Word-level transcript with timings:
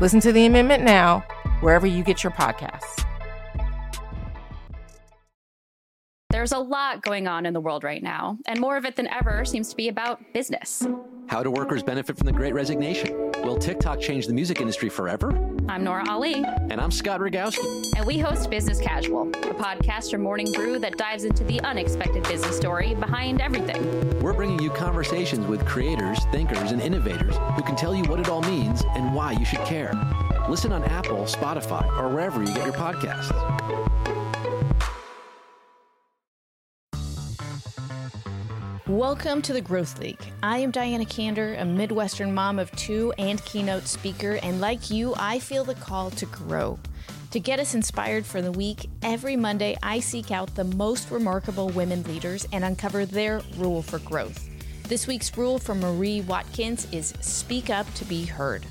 Listen 0.00 0.18
to 0.20 0.32
the 0.32 0.46
amendment 0.46 0.82
now, 0.82 1.20
wherever 1.60 1.86
you 1.86 2.02
get 2.02 2.24
your 2.24 2.32
podcasts. 2.32 3.04
There's 6.30 6.50
a 6.50 6.58
lot 6.58 7.00
going 7.02 7.28
on 7.28 7.46
in 7.46 7.54
the 7.54 7.60
world 7.60 7.84
right 7.84 8.02
now, 8.02 8.36
and 8.46 8.58
more 8.58 8.76
of 8.76 8.84
it 8.84 8.96
than 8.96 9.06
ever 9.06 9.44
seems 9.44 9.68
to 9.70 9.76
be 9.76 9.88
about 9.88 10.20
business. 10.32 10.84
How 11.28 11.44
do 11.44 11.50
workers 11.50 11.82
benefit 11.84 12.18
from 12.18 12.26
the 12.26 12.32
great 12.32 12.54
resignation? 12.54 13.23
Will 13.44 13.58
TikTok 13.58 14.00
change 14.00 14.26
the 14.26 14.32
music 14.32 14.62
industry 14.62 14.88
forever? 14.88 15.28
I'm 15.68 15.84
Nora 15.84 16.08
Ali. 16.08 16.42
And 16.70 16.80
I'm 16.80 16.90
Scott 16.90 17.20
Rogowsky. 17.20 17.84
And 17.94 18.06
we 18.06 18.18
host 18.18 18.48
Business 18.48 18.80
Casual, 18.80 19.28
a 19.28 19.52
podcast 19.52 20.10
from 20.10 20.22
Morning 20.22 20.50
Brew 20.52 20.78
that 20.78 20.96
dives 20.96 21.24
into 21.24 21.44
the 21.44 21.60
unexpected 21.60 22.22
business 22.22 22.56
story 22.56 22.94
behind 22.94 23.42
everything. 23.42 24.18
We're 24.20 24.32
bringing 24.32 24.60
you 24.60 24.70
conversations 24.70 25.46
with 25.46 25.62
creators, 25.66 26.18
thinkers, 26.32 26.72
and 26.72 26.80
innovators 26.80 27.36
who 27.54 27.62
can 27.62 27.76
tell 27.76 27.94
you 27.94 28.04
what 28.04 28.18
it 28.18 28.30
all 28.30 28.40
means 28.40 28.82
and 28.94 29.14
why 29.14 29.32
you 29.32 29.44
should 29.44 29.60
care. 29.60 29.92
Listen 30.48 30.72
on 30.72 30.82
Apple, 30.84 31.24
Spotify, 31.24 31.86
or 31.98 32.08
wherever 32.08 32.42
you 32.42 32.54
get 32.54 32.64
your 32.64 32.72
podcasts. 32.72 34.13
Welcome 38.94 39.42
to 39.42 39.52
the 39.52 39.60
Growth 39.60 39.98
League. 39.98 40.24
I 40.40 40.58
am 40.58 40.70
Diana 40.70 41.04
Kander, 41.04 41.60
a 41.60 41.64
Midwestern 41.64 42.32
mom 42.32 42.60
of 42.60 42.70
two 42.76 43.12
and 43.18 43.44
keynote 43.44 43.88
speaker, 43.88 44.38
and 44.40 44.60
like 44.60 44.88
you, 44.88 45.14
I 45.18 45.40
feel 45.40 45.64
the 45.64 45.74
call 45.74 46.12
to 46.12 46.26
grow. 46.26 46.78
To 47.32 47.40
get 47.40 47.58
us 47.58 47.74
inspired 47.74 48.24
for 48.24 48.40
the 48.40 48.52
week, 48.52 48.88
every 49.02 49.34
Monday 49.34 49.76
I 49.82 49.98
seek 49.98 50.30
out 50.30 50.54
the 50.54 50.62
most 50.62 51.10
remarkable 51.10 51.70
women 51.70 52.04
leaders 52.04 52.46
and 52.52 52.62
uncover 52.62 53.04
their 53.04 53.40
rule 53.56 53.82
for 53.82 53.98
growth. 53.98 54.48
This 54.84 55.08
week's 55.08 55.36
rule 55.36 55.58
from 55.58 55.80
Marie 55.80 56.20
Watkins 56.20 56.86
is 56.92 57.14
speak 57.20 57.70
up 57.70 57.92
to 57.94 58.04
be 58.04 58.24
heard. 58.24 58.64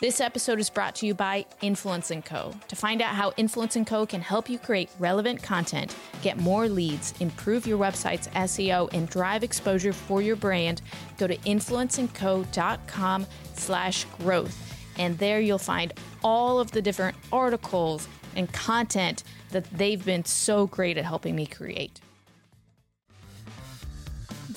This 0.00 0.20
episode 0.20 0.60
is 0.60 0.70
brought 0.70 0.94
to 0.96 1.06
you 1.06 1.14
by 1.14 1.44
Influence 1.60 2.12
& 2.18 2.24
Co. 2.24 2.54
To 2.68 2.76
find 2.76 3.02
out 3.02 3.16
how 3.16 3.32
Influence 3.36 3.76
& 3.80 3.84
Co. 3.84 4.06
can 4.06 4.20
help 4.20 4.48
you 4.48 4.56
create 4.56 4.88
relevant 5.00 5.42
content, 5.42 5.96
get 6.22 6.36
more 6.36 6.68
leads, 6.68 7.14
improve 7.18 7.66
your 7.66 7.78
website's 7.78 8.28
SEO, 8.28 8.88
and 8.94 9.10
drive 9.10 9.42
exposure 9.42 9.92
for 9.92 10.22
your 10.22 10.36
brand, 10.36 10.82
go 11.16 11.26
to 11.26 11.36
influenceandco.com 11.38 13.26
slash 13.54 14.04
growth. 14.20 14.56
And 14.98 15.18
there 15.18 15.40
you'll 15.40 15.58
find 15.58 15.92
all 16.22 16.60
of 16.60 16.70
the 16.70 16.80
different 16.80 17.16
articles 17.32 18.06
and 18.36 18.52
content 18.52 19.24
that 19.50 19.64
they've 19.72 20.04
been 20.04 20.24
so 20.24 20.68
great 20.68 20.96
at 20.96 21.06
helping 21.06 21.34
me 21.34 21.44
create. 21.44 22.00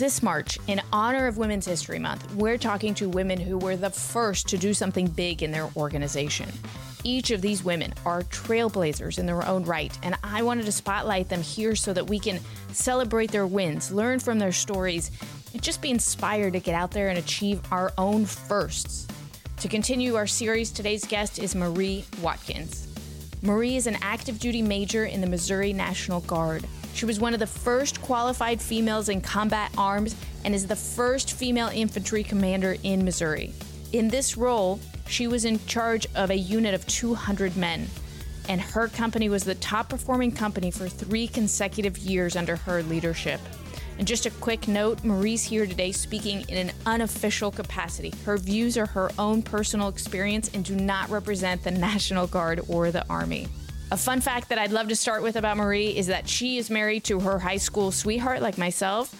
This 0.02 0.24
March, 0.24 0.58
in 0.66 0.82
honor 0.92 1.28
of 1.28 1.38
Women's 1.38 1.68
History 1.68 2.00
Month, 2.00 2.34
we're 2.34 2.58
talking 2.58 2.96
to 2.96 3.08
women 3.08 3.40
who 3.40 3.60
were 3.60 3.76
the 3.76 3.92
first 3.92 4.48
to 4.48 4.58
do 4.58 4.74
something 4.74 5.06
big 5.06 5.44
in 5.44 5.52
their 5.52 5.70
organization. 5.76 6.52
Each 7.04 7.30
of 7.30 7.44
these 7.44 7.64
women 7.64 7.94
are 8.04 8.24
trailblazers 8.24 9.20
in 9.20 9.28
their 9.28 9.48
own 9.48 9.64
right, 9.64 9.96
and 10.02 10.16
I 10.24 10.42
wanted 10.42 10.66
to 10.66 10.72
spotlight 10.72 11.30
them 11.30 11.44
here 11.44 11.76
so 11.76 11.94
that 11.94 12.10
we 12.10 12.18
can 12.18 12.40
celebrate 12.72 13.32
their 13.32 13.46
wins, 13.46 13.92
learn 13.92 14.18
from 14.18 14.40
their 14.40 14.52
stories, 14.52 15.12
and 15.54 15.62
just 15.62 15.84
be 15.84 15.92
inspired 15.92 16.54
to 16.54 16.60
get 16.60 16.74
out 16.74 16.90
there 16.90 17.10
and 17.10 17.20
achieve 17.20 17.62
our 17.72 17.94
own 18.00 18.26
firsts. 18.26 19.08
To 19.58 19.68
continue 19.68 20.16
our 20.16 20.26
series, 20.26 20.72
today's 20.72 21.06
guest 21.06 21.38
is 21.38 21.54
Marie 21.54 22.06
Watkins. 22.24 22.88
Marie 23.44 23.76
is 23.76 23.86
an 23.86 24.00
active 24.02 24.40
duty 24.40 24.64
major 24.64 25.06
in 25.06 25.22
the 25.22 25.28
Missouri 25.28 25.74
National 25.74 26.22
Guard. 26.22 26.66
She 26.94 27.06
was 27.06 27.20
one 27.20 27.34
of 27.34 27.40
the 27.40 27.48
first 27.48 28.02
qualified 28.02 28.62
females 28.62 29.10
in 29.10 29.22
combat 29.22 29.72
arms 29.78 30.16
and 30.44 30.54
is 30.54 30.68
the 30.68 30.76
first 30.76 31.34
female 31.34 31.70
infantry 31.74 32.24
commander 32.24 32.76
in 32.84 33.06
Missouri. 33.06 33.54
In 33.92 34.08
this 34.08 34.38
role, 34.38 34.80
she 35.08 35.28
was 35.28 35.46
in 35.46 35.64
charge 35.66 36.08
of 36.16 36.30
a 36.30 36.38
unit 36.38 36.74
of 36.74 36.86
200 36.88 37.58
men, 37.58 37.88
and 38.48 38.62
her 38.62 38.88
company 38.88 39.30
was 39.30 39.44
the 39.44 39.56
top 39.56 39.90
performing 39.90 40.32
company 40.32 40.72
for 40.72 40.88
three 40.88 41.28
consecutive 41.28 41.98
years 41.98 42.36
under 42.36 42.56
her 42.56 42.84
leadership. 42.84 43.42
And 43.98 44.08
just 44.08 44.26
a 44.26 44.32
quick 44.32 44.68
note 44.68 45.04
Marie's 45.04 45.44
here 45.44 45.66
today 45.66 45.92
speaking 45.92 46.42
in 46.48 46.70
an 46.70 46.76
unofficial 46.86 47.52
capacity. 47.52 48.14
Her 48.26 48.38
views 48.38 48.78
are 48.78 48.88
her 48.88 49.12
own 49.20 49.44
personal 49.44 49.90
experience 49.90 50.50
and 50.54 50.66
do 50.66 50.76
not 50.76 51.10
represent 51.10 51.64
the 51.64 51.72
National 51.72 52.26
Guard 52.26 52.62
or 52.68 52.92
the 52.92 53.08
Army. 53.10 53.48
A 53.92 53.98
fun 53.98 54.22
fact 54.22 54.48
that 54.48 54.58
I'd 54.58 54.72
love 54.72 54.88
to 54.88 54.96
start 54.96 55.22
with 55.22 55.36
about 55.36 55.58
Marie 55.58 55.98
is 55.98 56.08
that 56.08 56.30
she 56.30 56.58
is 56.58 56.70
married 56.70 57.04
to 57.04 57.20
her 57.20 57.38
high 57.38 57.58
school 57.58 57.92
sweetheart, 57.92 58.42
like 58.42 58.58
myself. 58.58 59.14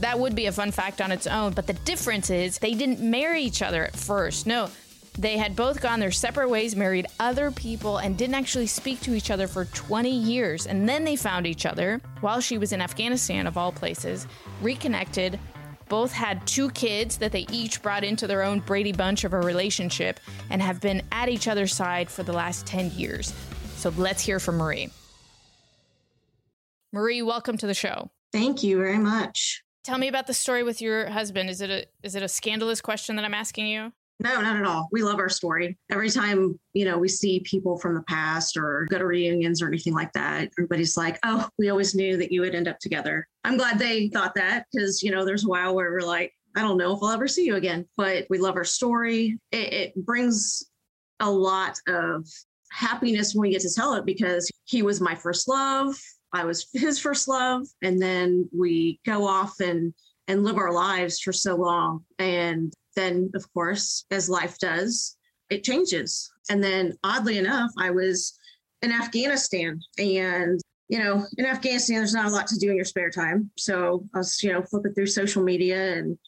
That 0.00 0.18
would 0.18 0.34
be 0.34 0.46
a 0.46 0.52
fun 0.52 0.70
fact 0.70 1.02
on 1.02 1.12
its 1.12 1.26
own, 1.26 1.52
but 1.52 1.66
the 1.66 1.74
difference 1.74 2.30
is 2.30 2.56
they 2.56 2.72
didn't 2.72 3.00
marry 3.00 3.42
each 3.42 3.60
other 3.60 3.84
at 3.84 3.94
first. 3.94 4.46
No, 4.46 4.70
they 5.18 5.36
had 5.36 5.54
both 5.54 5.82
gone 5.82 6.00
their 6.00 6.10
separate 6.10 6.48
ways, 6.48 6.74
married 6.74 7.06
other 7.20 7.50
people, 7.50 7.98
and 7.98 8.16
didn't 8.16 8.36
actually 8.36 8.66
speak 8.66 8.98
to 9.02 9.14
each 9.14 9.30
other 9.30 9.46
for 9.46 9.66
20 9.66 10.10
years. 10.10 10.66
And 10.66 10.88
then 10.88 11.04
they 11.04 11.16
found 11.16 11.46
each 11.46 11.66
other 11.66 12.00
while 12.22 12.40
she 12.40 12.56
was 12.56 12.72
in 12.72 12.80
Afghanistan, 12.80 13.46
of 13.46 13.58
all 13.58 13.72
places, 13.72 14.26
reconnected. 14.62 15.38
Both 15.90 16.12
had 16.12 16.46
two 16.46 16.70
kids 16.70 17.18
that 17.18 17.30
they 17.30 17.44
each 17.52 17.82
brought 17.82 18.04
into 18.04 18.26
their 18.26 18.42
own 18.42 18.60
Brady 18.60 18.92
Bunch 18.92 19.24
of 19.24 19.34
a 19.34 19.40
relationship 19.40 20.18
and 20.48 20.62
have 20.62 20.80
been 20.80 21.02
at 21.12 21.28
each 21.28 21.46
other's 21.46 21.74
side 21.74 22.08
for 22.08 22.22
the 22.22 22.32
last 22.32 22.64
10 22.64 22.90
years. 22.92 23.34
So 23.84 23.92
let's 23.98 24.22
hear 24.22 24.40
from 24.40 24.56
Marie. 24.56 24.88
Marie, 26.90 27.20
welcome 27.20 27.58
to 27.58 27.66
the 27.66 27.74
show. 27.74 28.10
Thank 28.32 28.62
you 28.62 28.78
very 28.78 28.96
much. 28.96 29.62
Tell 29.84 29.98
me 29.98 30.08
about 30.08 30.26
the 30.26 30.32
story 30.32 30.62
with 30.62 30.80
your 30.80 31.10
husband. 31.10 31.50
Is 31.50 31.60
it 31.60 31.68
a 31.68 31.84
is 32.02 32.14
it 32.14 32.22
a 32.22 32.28
scandalous 32.28 32.80
question 32.80 33.14
that 33.16 33.26
I'm 33.26 33.34
asking 33.34 33.66
you? 33.66 33.92
No, 34.20 34.40
not 34.40 34.56
at 34.56 34.64
all. 34.64 34.88
We 34.90 35.02
love 35.02 35.18
our 35.18 35.28
story. 35.28 35.76
Every 35.90 36.08
time, 36.08 36.58
you 36.72 36.86
know, 36.86 36.96
we 36.96 37.08
see 37.08 37.40
people 37.40 37.76
from 37.76 37.94
the 37.94 38.02
past 38.04 38.56
or 38.56 38.86
go 38.88 38.96
to 38.96 39.04
reunions 39.04 39.60
or 39.60 39.68
anything 39.68 39.92
like 39.92 40.14
that, 40.14 40.48
everybody's 40.58 40.96
like, 40.96 41.18
oh, 41.22 41.46
we 41.58 41.68
always 41.68 41.94
knew 41.94 42.16
that 42.16 42.32
you 42.32 42.40
would 42.40 42.54
end 42.54 42.68
up 42.68 42.78
together. 42.78 43.28
I'm 43.44 43.58
glad 43.58 43.78
they 43.78 44.08
thought 44.08 44.34
that 44.36 44.64
because, 44.72 45.02
you 45.02 45.10
know, 45.10 45.26
there's 45.26 45.44
a 45.44 45.48
while 45.48 45.74
where 45.74 45.92
we're 45.92 46.00
like, 46.00 46.32
I 46.56 46.62
don't 46.62 46.78
know 46.78 46.96
if 46.96 47.02
I'll 47.02 47.10
ever 47.10 47.28
see 47.28 47.44
you 47.44 47.56
again, 47.56 47.86
but 47.98 48.24
we 48.30 48.38
love 48.38 48.56
our 48.56 48.64
story. 48.64 49.38
It, 49.52 49.74
it 49.74 50.06
brings 50.06 50.64
a 51.20 51.30
lot 51.30 51.78
of 51.86 52.26
happiness 52.74 53.34
when 53.34 53.42
we 53.42 53.50
get 53.50 53.62
to 53.62 53.72
tell 53.72 53.94
it 53.94 54.04
because 54.04 54.50
he 54.64 54.82
was 54.82 55.00
my 55.00 55.14
first 55.14 55.48
love. 55.48 55.94
I 56.32 56.44
was 56.44 56.66
his 56.72 56.98
first 56.98 57.28
love. 57.28 57.66
And 57.82 58.02
then 58.02 58.48
we 58.56 59.00
go 59.06 59.26
off 59.26 59.60
and 59.60 59.94
and 60.26 60.42
live 60.42 60.56
our 60.56 60.72
lives 60.72 61.20
for 61.20 61.32
so 61.32 61.54
long. 61.54 62.04
And 62.18 62.72
then 62.96 63.30
of 63.34 63.52
course, 63.52 64.06
as 64.10 64.28
life 64.28 64.58
does, 64.58 65.16
it 65.50 65.62
changes. 65.64 66.30
And 66.50 66.64
then 66.64 66.94
oddly 67.04 67.38
enough, 67.38 67.70
I 67.78 67.90
was 67.90 68.38
in 68.82 68.90
Afghanistan 68.90 69.80
and 69.98 70.60
you 70.88 70.98
know, 70.98 71.24
in 71.38 71.46
Afghanistan, 71.46 71.96
there's 71.96 72.12
not 72.12 72.26
a 72.26 72.34
lot 72.34 72.46
to 72.48 72.58
do 72.58 72.68
in 72.70 72.76
your 72.76 72.84
spare 72.84 73.10
time. 73.10 73.50
So 73.56 74.06
I 74.14 74.18
was, 74.18 74.42
you 74.42 74.52
know, 74.52 74.62
flipping 74.62 74.92
through 74.92 75.06
social 75.06 75.42
media 75.42 75.94
and 75.94 76.18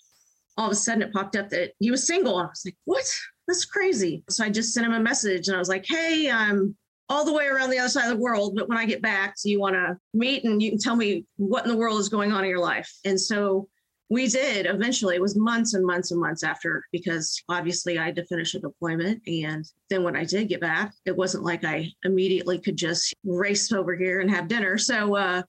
all 0.57 0.67
of 0.67 0.73
a 0.73 0.77
sudden 0.77 1.03
it 1.03 1.13
popped 1.13 1.37
up 1.37 1.51
that 1.51 1.73
he 1.79 1.91
was 1.91 2.07
single. 2.07 2.39
I 2.39 2.45
was 2.47 2.63
like, 2.65 2.77
what? 2.85 3.05
That's 3.47 3.65
crazy. 3.65 4.25
So 4.29 4.45
I 4.45 4.51
just 4.51 4.73
sent 4.73 4.87
him 4.87 4.93
a 4.93 5.01
message 5.01 5.49
and 5.49 5.57
I 5.57 5.59
was 5.59 5.69
like, 5.69 5.85
hey, 5.87 6.31
I'm 6.31 6.77
all 7.09 7.25
the 7.25 7.33
way 7.33 7.47
around 7.47 7.71
the 7.71 7.79
other 7.79 7.89
side 7.89 8.11
of 8.11 8.17
the 8.17 8.23
world. 8.23 8.55
But 8.57 8.69
when 8.69 8.79
I 8.79 8.85
get 8.85 9.03
back, 9.03 9.37
do 9.43 9.51
you 9.51 9.61
want 9.61 9.75
to 9.75 9.97
meet 10.13 10.45
and 10.45 10.61
you 10.61 10.71
can 10.71 10.79
tell 10.79 10.97
me 10.97 11.25
what 11.37 11.65
in 11.65 11.71
the 11.71 11.77
world 11.77 12.01
is 12.01 12.09
going 12.09 12.33
on 12.33 12.45
in 12.45 12.51
your 12.51 12.61
life? 12.61 12.91
And 13.05 13.21
so 13.21 13.69
we 14.09 14.29
did 14.29 14.67
eventually. 14.67 15.17
It 15.17 15.23
was 15.23 15.37
months 15.37 15.75
and 15.75 15.85
months 15.85 16.11
and 16.11 16.21
months 16.21 16.45
after 16.45 16.85
because 16.93 17.43
obviously 17.49 17.99
I 17.99 18.05
had 18.07 18.17
to 18.17 18.27
finish 18.27 18.55
a 18.55 18.61
deployment. 18.61 19.23
And 19.27 19.65
then 19.91 20.03
when 20.03 20.17
I 20.17 20.25
did 20.25 20.49
get 20.49 20.61
back, 20.61 20.93
it 21.05 21.17
wasn't 21.17 21.45
like 21.45 21.65
I 21.65 21.91
immediately 22.05 22.59
could 22.59 22.77
just 22.77 23.15
race 23.25 23.73
over 23.73 23.97
here 23.97 24.21
and 24.21 24.31
have 24.31 24.49
dinner. 24.49 24.79
So 24.79 25.17
uh, 25.17 25.43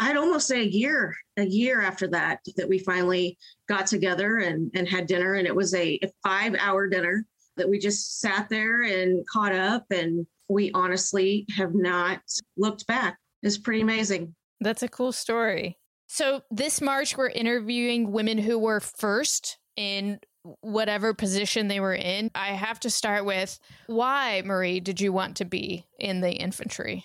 I'd 0.00 0.16
almost 0.16 0.48
say 0.48 0.62
a 0.62 0.68
year, 0.68 1.14
a 1.36 1.44
year 1.44 1.82
after 1.82 2.08
that, 2.08 2.40
that 2.56 2.68
we 2.68 2.78
finally 2.78 3.36
got 3.68 3.86
together 3.86 4.38
and, 4.38 4.70
and 4.74 4.88
had 4.88 5.06
dinner. 5.06 5.34
And 5.34 5.46
it 5.46 5.54
was 5.54 5.74
a, 5.74 5.98
a 6.02 6.10
five 6.24 6.56
hour 6.58 6.88
dinner 6.88 7.26
that 7.56 7.68
we 7.68 7.78
just 7.78 8.18
sat 8.18 8.48
there 8.48 8.82
and 8.82 9.24
caught 9.28 9.54
up. 9.54 9.84
And 9.90 10.26
we 10.48 10.72
honestly 10.72 11.46
have 11.54 11.74
not 11.74 12.22
looked 12.56 12.86
back. 12.86 13.18
It's 13.42 13.58
pretty 13.58 13.82
amazing. 13.82 14.34
That's 14.60 14.82
a 14.82 14.88
cool 14.88 15.12
story. 15.12 15.78
So 16.08 16.42
this 16.50 16.80
March, 16.80 17.16
we're 17.16 17.28
interviewing 17.28 18.10
women 18.10 18.38
who 18.38 18.58
were 18.58 18.80
first 18.80 19.58
in 19.76 20.18
whatever 20.62 21.12
position 21.12 21.68
they 21.68 21.78
were 21.78 21.94
in. 21.94 22.30
I 22.34 22.48
have 22.48 22.80
to 22.80 22.90
start 22.90 23.26
with 23.26 23.58
why, 23.86 24.42
Marie, 24.44 24.80
did 24.80 25.00
you 25.00 25.12
want 25.12 25.36
to 25.36 25.44
be 25.44 25.84
in 25.98 26.22
the 26.22 26.32
infantry? 26.32 27.04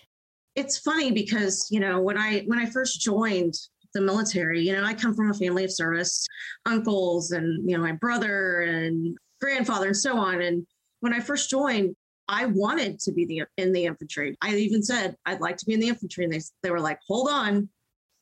It's 0.55 0.77
funny 0.77 1.11
because, 1.11 1.67
you 1.69 1.79
know, 1.79 1.99
when 2.01 2.17
I 2.17 2.41
when 2.41 2.59
I 2.59 2.65
first 2.65 3.01
joined 3.01 3.55
the 3.93 4.01
military, 4.01 4.61
you 4.61 4.73
know, 4.73 4.83
I 4.83 4.93
come 4.93 5.13
from 5.13 5.31
a 5.31 5.33
family 5.33 5.63
of 5.63 5.71
service, 5.71 6.25
uncles 6.65 7.31
and, 7.31 7.69
you 7.69 7.77
know, 7.77 7.83
my 7.83 7.93
brother 7.93 8.61
and 8.61 9.17
grandfather 9.41 9.87
and 9.87 9.97
so 9.97 10.17
on 10.17 10.41
and 10.41 10.65
when 11.01 11.13
I 11.13 11.19
first 11.19 11.49
joined, 11.49 11.95
I 12.27 12.47
wanted 12.47 12.99
to 13.01 13.11
be 13.11 13.25
the 13.25 13.43
in 13.57 13.71
the 13.73 13.85
infantry. 13.85 14.35
I 14.41 14.55
even 14.55 14.81
said 14.81 15.15
I'd 15.25 15.41
like 15.41 15.57
to 15.57 15.65
be 15.65 15.73
in 15.73 15.79
the 15.79 15.89
infantry 15.89 16.23
and 16.23 16.33
they 16.33 16.41
they 16.63 16.71
were 16.71 16.79
like, 16.79 16.99
"Hold 17.07 17.29
on, 17.29 17.69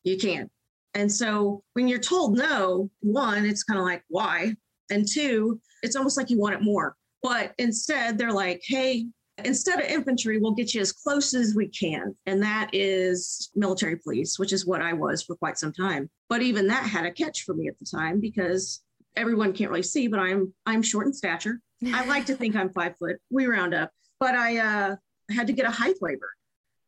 you 0.03 0.17
can't." 0.17 0.51
And 0.93 1.11
so 1.11 1.63
when 1.73 1.87
you're 1.87 1.99
told 1.99 2.37
no, 2.37 2.89
one, 2.99 3.45
it's 3.45 3.63
kind 3.63 3.79
of 3.79 3.85
like, 3.85 4.03
why? 4.09 4.55
And 4.91 5.07
two, 5.07 5.59
it's 5.81 5.95
almost 5.95 6.17
like 6.17 6.29
you 6.29 6.39
want 6.39 6.55
it 6.55 6.61
more. 6.61 6.95
But 7.23 7.53
instead, 7.57 8.17
they're 8.17 8.33
like, 8.33 8.61
hey, 8.65 9.07
instead 9.37 9.79
of 9.79 9.85
infantry, 9.85 10.37
we'll 10.39 10.53
get 10.53 10.73
you 10.73 10.81
as 10.81 10.91
close 10.91 11.33
as 11.33 11.55
we 11.55 11.67
can. 11.67 12.15
And 12.25 12.41
that 12.43 12.69
is 12.73 13.49
military 13.55 13.97
police, 13.97 14.37
which 14.37 14.53
is 14.53 14.65
what 14.65 14.81
I 14.81 14.93
was 14.93 15.23
for 15.23 15.35
quite 15.35 15.57
some 15.57 15.73
time. 15.73 16.09
But 16.29 16.41
even 16.41 16.67
that 16.67 16.83
had 16.83 17.05
a 17.05 17.11
catch 17.11 17.43
for 17.43 17.53
me 17.53 17.67
at 17.67 17.77
the 17.79 17.85
time 17.85 18.19
because 18.19 18.81
everyone 19.15 19.53
can't 19.53 19.69
really 19.69 19.83
see, 19.83 20.07
but 20.07 20.19
I'm 20.19 20.53
I'm 20.65 20.81
short 20.81 21.07
in 21.07 21.13
stature. 21.13 21.59
I 21.85 22.05
like 22.07 22.25
to 22.27 22.35
think 22.35 22.55
I'm 22.55 22.71
five 22.71 22.97
foot. 22.97 23.17
We 23.29 23.47
round 23.47 23.73
up. 23.73 23.91
But 24.19 24.35
I 24.35 24.57
uh, 24.57 24.95
had 25.31 25.47
to 25.47 25.53
get 25.53 25.65
a 25.65 25.71
height 25.71 25.95
waiver 26.01 26.29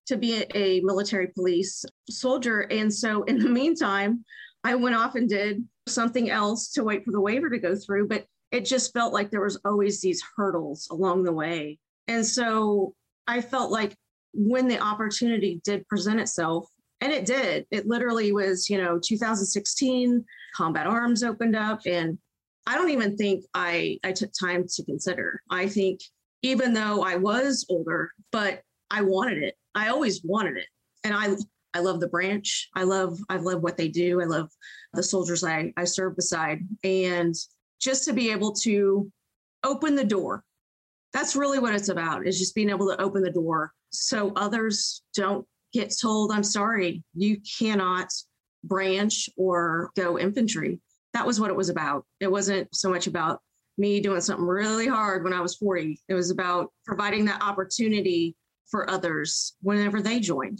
to 0.07 0.17
be 0.17 0.37
a, 0.37 0.57
a 0.57 0.81
military 0.81 1.27
police 1.27 1.83
soldier. 2.09 2.61
And 2.61 2.93
so 2.93 3.23
in 3.23 3.39
the 3.39 3.49
meantime, 3.49 4.23
I 4.63 4.75
went 4.75 4.95
off 4.95 5.15
and 5.15 5.27
did 5.27 5.63
something 5.87 6.29
else 6.29 6.71
to 6.73 6.83
wait 6.83 7.03
for 7.03 7.11
the 7.11 7.21
waiver 7.21 7.49
to 7.49 7.59
go 7.59 7.75
through. 7.75 8.07
But 8.07 8.25
it 8.51 8.65
just 8.65 8.93
felt 8.93 9.13
like 9.13 9.31
there 9.31 9.43
was 9.43 9.59
always 9.65 9.99
these 9.99 10.23
hurdles 10.37 10.87
along 10.91 11.23
the 11.23 11.33
way. 11.33 11.79
And 12.07 12.25
so 12.25 12.93
I 13.27 13.41
felt 13.41 13.71
like 13.71 13.95
when 14.33 14.67
the 14.67 14.79
opportunity 14.79 15.61
did 15.63 15.87
present 15.87 16.19
itself, 16.19 16.69
and 17.01 17.11
it 17.11 17.25
did, 17.25 17.65
it 17.71 17.87
literally 17.87 18.31
was, 18.31 18.69
you 18.69 18.77
know, 18.77 18.99
2016, 19.03 20.23
Combat 20.55 20.87
Arms 20.87 21.23
opened 21.23 21.55
up. 21.55 21.81
And 21.85 22.17
I 22.67 22.75
don't 22.75 22.89
even 22.89 23.17
think 23.17 23.45
I, 23.53 23.99
I 24.03 24.11
took 24.11 24.31
time 24.39 24.65
to 24.75 24.85
consider. 24.85 25.41
I 25.49 25.67
think 25.67 25.99
even 26.41 26.73
though 26.73 27.03
I 27.03 27.15
was 27.15 27.65
older, 27.69 28.11
but 28.31 28.61
I 28.91 29.01
wanted 29.01 29.43
it. 29.43 29.55
I 29.73 29.89
always 29.89 30.23
wanted 30.23 30.57
it. 30.57 30.67
And 31.03 31.13
I 31.13 31.35
I 31.73 31.79
love 31.79 31.99
the 31.99 32.07
branch. 32.07 32.69
I 32.73 32.83
love 32.83 33.19
I 33.29 33.35
love 33.37 33.61
what 33.61 33.77
they 33.77 33.89
do. 33.89 34.21
I 34.21 34.25
love 34.25 34.49
the 34.93 35.03
soldiers 35.03 35.43
I, 35.43 35.73
I 35.75 35.83
serve 35.83 36.15
beside. 36.15 36.59
And 36.83 37.35
just 37.81 38.05
to 38.05 38.13
be 38.13 38.31
able 38.31 38.53
to 38.53 39.11
open 39.63 39.95
the 39.95 40.03
door. 40.03 40.43
That's 41.15 41.37
really 41.37 41.59
what 41.59 41.73
it's 41.73 41.87
about, 41.87 42.27
is 42.27 42.37
just 42.37 42.53
being 42.55 42.69
able 42.69 42.89
to 42.89 43.01
open 43.01 43.23
the 43.23 43.31
door 43.31 43.71
so 43.89 44.33
others 44.35 45.01
don't 45.15 45.47
get 45.71 45.95
told, 45.97 46.33
I'm 46.33 46.43
sorry, 46.43 47.05
you 47.13 47.37
cannot 47.57 48.09
branch 48.65 49.29
or 49.37 49.91
go 49.95 50.19
infantry. 50.19 50.81
That 51.13 51.25
was 51.25 51.39
what 51.39 51.49
it 51.49 51.55
was 51.55 51.69
about. 51.69 52.05
It 52.19 52.29
wasn't 52.29 52.67
so 52.75 52.89
much 52.89 53.07
about 53.07 53.39
me 53.77 54.01
doing 54.01 54.19
something 54.19 54.45
really 54.45 54.87
hard 54.87 55.23
when 55.23 55.31
I 55.31 55.39
was 55.39 55.55
40. 55.55 56.01
It 56.09 56.13
was 56.13 56.31
about 56.31 56.73
providing 56.85 57.23
that 57.25 57.41
opportunity 57.41 58.35
for 58.69 58.89
others 58.89 59.55
whenever 59.61 60.01
they 60.01 60.19
joined. 60.19 60.59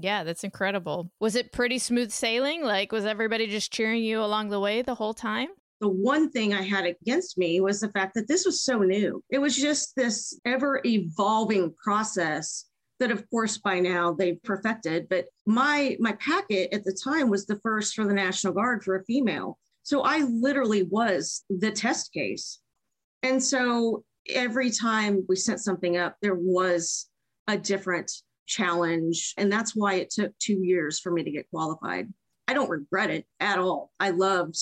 Yeah, 0.00 0.24
that's 0.24 0.42
incredible. 0.42 1.10
Was 1.20 1.36
it 1.36 1.52
pretty 1.52 1.78
smooth 1.78 2.12
sailing? 2.12 2.62
Like, 2.62 2.92
was 2.92 3.04
everybody 3.04 3.46
just 3.46 3.70
cheering 3.70 4.02
you 4.02 4.24
along 4.24 4.48
the 4.48 4.60
way 4.60 4.80
the 4.80 4.94
whole 4.94 5.12
time? 5.12 5.48
The 5.82 5.88
one 5.88 6.30
thing 6.30 6.54
I 6.54 6.62
had 6.62 6.86
against 6.86 7.36
me 7.36 7.60
was 7.60 7.80
the 7.80 7.90
fact 7.90 8.14
that 8.14 8.26
this 8.26 8.46
was 8.46 8.62
so 8.62 8.78
new. 8.78 9.22
It 9.28 9.38
was 9.38 9.54
just 9.56 9.94
this 9.94 10.38
ever 10.46 10.80
evolving 10.86 11.74
process 11.82 12.64
that 13.00 13.10
of 13.10 13.28
course 13.30 13.58
by 13.58 13.80
now 13.80 14.12
they've 14.12 14.40
perfected 14.44 15.08
but 15.08 15.24
my 15.44 15.96
my 15.98 16.12
packet 16.12 16.72
at 16.72 16.84
the 16.84 16.96
time 17.02 17.28
was 17.28 17.46
the 17.46 17.58
first 17.58 17.94
for 17.94 18.06
the 18.06 18.14
national 18.14 18.52
guard 18.52 18.84
for 18.84 18.94
a 18.94 19.04
female 19.06 19.58
so 19.82 20.02
i 20.02 20.18
literally 20.18 20.84
was 20.84 21.42
the 21.50 21.72
test 21.72 22.12
case 22.12 22.60
and 23.24 23.42
so 23.42 24.04
every 24.28 24.70
time 24.70 25.24
we 25.28 25.34
sent 25.34 25.58
something 25.58 25.96
up 25.96 26.14
there 26.22 26.36
was 26.36 27.08
a 27.48 27.58
different 27.58 28.12
challenge. 28.46 29.34
And 29.36 29.50
that's 29.50 29.74
why 29.74 29.94
it 29.94 30.10
took 30.10 30.32
two 30.38 30.62
years 30.62 30.98
for 31.00 31.10
me 31.10 31.24
to 31.24 31.30
get 31.30 31.50
qualified. 31.50 32.12
I 32.52 32.54
don't 32.54 32.68
regret 32.68 33.08
it 33.08 33.24
at 33.40 33.58
all. 33.58 33.92
I 33.98 34.10
loved 34.10 34.58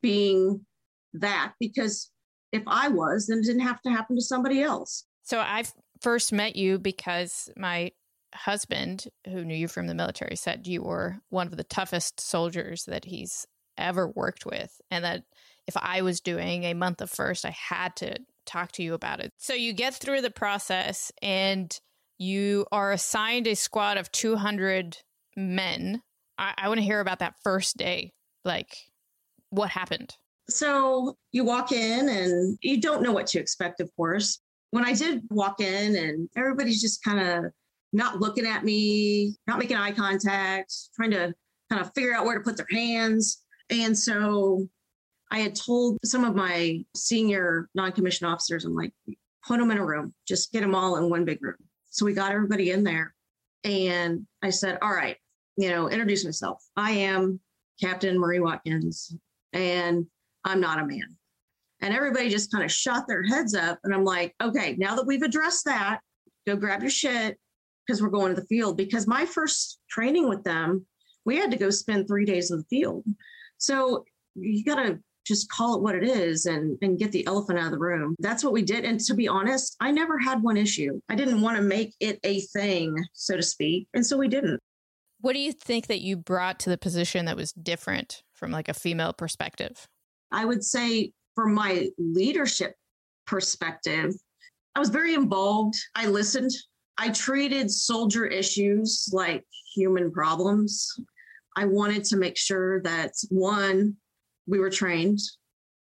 being 0.00 0.64
that 1.12 1.52
because 1.60 2.10
if 2.52 2.62
I 2.66 2.88
was, 2.88 3.26
then 3.26 3.40
it 3.40 3.44
didn't 3.44 3.60
have 3.60 3.82
to 3.82 3.90
happen 3.90 4.16
to 4.16 4.22
somebody 4.22 4.62
else. 4.62 5.04
So 5.24 5.40
I 5.40 5.64
first 6.00 6.32
met 6.32 6.56
you 6.56 6.78
because 6.78 7.50
my 7.54 7.92
husband, 8.34 9.08
who 9.26 9.44
knew 9.44 9.54
you 9.54 9.68
from 9.68 9.88
the 9.88 9.94
military, 9.94 10.36
said 10.36 10.66
you 10.66 10.82
were 10.82 11.18
one 11.28 11.46
of 11.46 11.58
the 11.58 11.64
toughest 11.64 12.18
soldiers 12.18 12.86
that 12.86 13.04
he's 13.04 13.46
ever 13.76 14.08
worked 14.08 14.46
with. 14.46 14.80
And 14.90 15.04
that 15.04 15.24
if 15.66 15.76
I 15.76 16.00
was 16.00 16.22
doing 16.22 16.64
a 16.64 16.72
month 16.72 17.02
of 17.02 17.10
first, 17.10 17.44
I 17.44 17.50
had 17.50 17.94
to 17.96 18.16
talk 18.46 18.72
to 18.72 18.82
you 18.82 18.94
about 18.94 19.20
it. 19.20 19.34
So 19.36 19.52
you 19.52 19.74
get 19.74 19.92
through 19.92 20.22
the 20.22 20.30
process 20.30 21.12
and 21.20 21.78
you 22.16 22.64
are 22.72 22.90
assigned 22.92 23.46
a 23.48 23.54
squad 23.54 23.98
of 23.98 24.10
200 24.12 24.96
men. 25.36 26.00
I, 26.38 26.54
I 26.56 26.68
want 26.68 26.78
to 26.78 26.84
hear 26.84 27.00
about 27.00 27.20
that 27.20 27.34
first 27.42 27.76
day. 27.76 28.12
Like, 28.44 28.76
what 29.50 29.70
happened? 29.70 30.14
So 30.48 31.16
you 31.32 31.44
walk 31.44 31.72
in 31.72 32.08
and 32.08 32.58
you 32.62 32.80
don't 32.80 33.02
know 33.02 33.12
what 33.12 33.26
to 33.28 33.38
expect, 33.38 33.80
of 33.80 33.90
course. 33.96 34.40
When 34.70 34.84
I 34.84 34.92
did 34.92 35.22
walk 35.30 35.60
in, 35.60 35.96
and 35.96 36.28
everybody's 36.36 36.80
just 36.80 37.02
kind 37.02 37.20
of 37.20 37.52
not 37.92 38.20
looking 38.20 38.44
at 38.44 38.64
me, 38.64 39.36
not 39.46 39.58
making 39.58 39.76
eye 39.76 39.92
contact, 39.92 40.74
trying 40.96 41.12
to 41.12 41.32
kind 41.70 41.80
of 41.80 41.92
figure 41.94 42.14
out 42.14 42.24
where 42.26 42.36
to 42.36 42.44
put 42.44 42.56
their 42.56 42.66
hands. 42.70 43.42
And 43.70 43.96
so 43.96 44.66
I 45.30 45.38
had 45.38 45.54
told 45.54 45.98
some 46.04 46.24
of 46.24 46.34
my 46.34 46.84
senior 46.94 47.68
non 47.74 47.92
commissioned 47.92 48.30
officers, 48.30 48.64
I'm 48.64 48.74
like, 48.74 48.92
put 49.46 49.58
them 49.58 49.70
in 49.70 49.78
a 49.78 49.84
room, 49.84 50.12
just 50.26 50.52
get 50.52 50.60
them 50.60 50.74
all 50.74 50.96
in 50.96 51.08
one 51.08 51.24
big 51.24 51.42
room. 51.42 51.56
So 51.90 52.04
we 52.04 52.12
got 52.12 52.32
everybody 52.32 52.72
in 52.72 52.82
there. 52.82 53.14
And 53.62 54.26
I 54.42 54.50
said, 54.50 54.78
All 54.82 54.92
right, 54.92 55.16
you 55.56 55.68
know, 55.70 55.88
introduce 55.88 56.24
myself. 56.24 56.62
I 56.76 56.92
am 56.92 57.40
Captain 57.80 58.18
Marie 58.18 58.40
Watkins, 58.40 59.14
and 59.52 60.06
I'm 60.44 60.60
not 60.60 60.80
a 60.80 60.86
man. 60.86 61.16
And 61.80 61.94
everybody 61.94 62.28
just 62.28 62.50
kind 62.50 62.64
of 62.64 62.72
shot 62.72 63.06
their 63.06 63.22
heads 63.22 63.54
up. 63.54 63.78
And 63.84 63.94
I'm 63.94 64.04
like, 64.04 64.34
okay, 64.42 64.74
now 64.78 64.94
that 64.94 65.06
we've 65.06 65.22
addressed 65.22 65.64
that, 65.66 66.00
go 66.46 66.56
grab 66.56 66.82
your 66.82 66.90
shit 66.90 67.38
because 67.86 68.00
we're 68.00 68.08
going 68.08 68.34
to 68.34 68.40
the 68.40 68.46
field. 68.46 68.76
Because 68.76 69.06
my 69.06 69.26
first 69.26 69.80
training 69.90 70.28
with 70.28 70.44
them, 70.44 70.86
we 71.24 71.36
had 71.36 71.50
to 71.50 71.56
go 71.56 71.70
spend 71.70 72.06
three 72.06 72.24
days 72.24 72.50
in 72.50 72.58
the 72.58 72.64
field. 72.64 73.04
So 73.58 74.04
you 74.34 74.64
got 74.64 74.82
to 74.82 74.98
just 75.26 75.50
call 75.50 75.76
it 75.76 75.82
what 75.82 75.94
it 75.94 76.04
is 76.04 76.46
and 76.46 76.76
and 76.82 76.98
get 76.98 77.10
the 77.12 77.26
elephant 77.26 77.58
out 77.58 77.66
of 77.66 77.72
the 77.72 77.78
room 77.78 78.14
that's 78.18 78.44
what 78.44 78.52
we 78.52 78.62
did 78.62 78.84
and 78.84 79.00
to 79.00 79.14
be 79.14 79.26
honest 79.26 79.74
i 79.80 79.90
never 79.90 80.18
had 80.18 80.42
one 80.42 80.56
issue 80.56 81.00
i 81.08 81.14
didn't 81.14 81.40
want 81.40 81.56
to 81.56 81.62
make 81.62 81.94
it 82.00 82.18
a 82.24 82.40
thing 82.40 82.94
so 83.14 83.34
to 83.34 83.42
speak 83.42 83.88
and 83.94 84.04
so 84.04 84.18
we 84.18 84.28
didn't 84.28 84.60
what 85.24 85.34
do 85.34 85.40
you 85.40 85.52
think 85.52 85.86
that 85.86 86.00
you 86.00 86.16
brought 86.16 86.60
to 86.60 86.70
the 86.70 86.78
position 86.78 87.24
that 87.24 87.36
was 87.36 87.52
different 87.52 88.22
from 88.32 88.50
like 88.50 88.68
a 88.68 88.74
female 88.74 89.12
perspective 89.12 89.88
i 90.32 90.44
would 90.44 90.62
say 90.62 91.12
from 91.34 91.54
my 91.54 91.88
leadership 91.98 92.74
perspective 93.26 94.12
i 94.74 94.78
was 94.78 94.90
very 94.90 95.14
involved 95.14 95.74
i 95.94 96.06
listened 96.06 96.50
i 96.98 97.08
treated 97.10 97.70
soldier 97.70 98.26
issues 98.26 99.08
like 99.12 99.44
human 99.74 100.10
problems 100.10 100.92
i 101.56 101.64
wanted 101.64 102.04
to 102.04 102.16
make 102.16 102.36
sure 102.36 102.80
that 102.82 103.12
one 103.30 103.96
we 104.46 104.58
were 104.58 104.70
trained. 104.70 105.18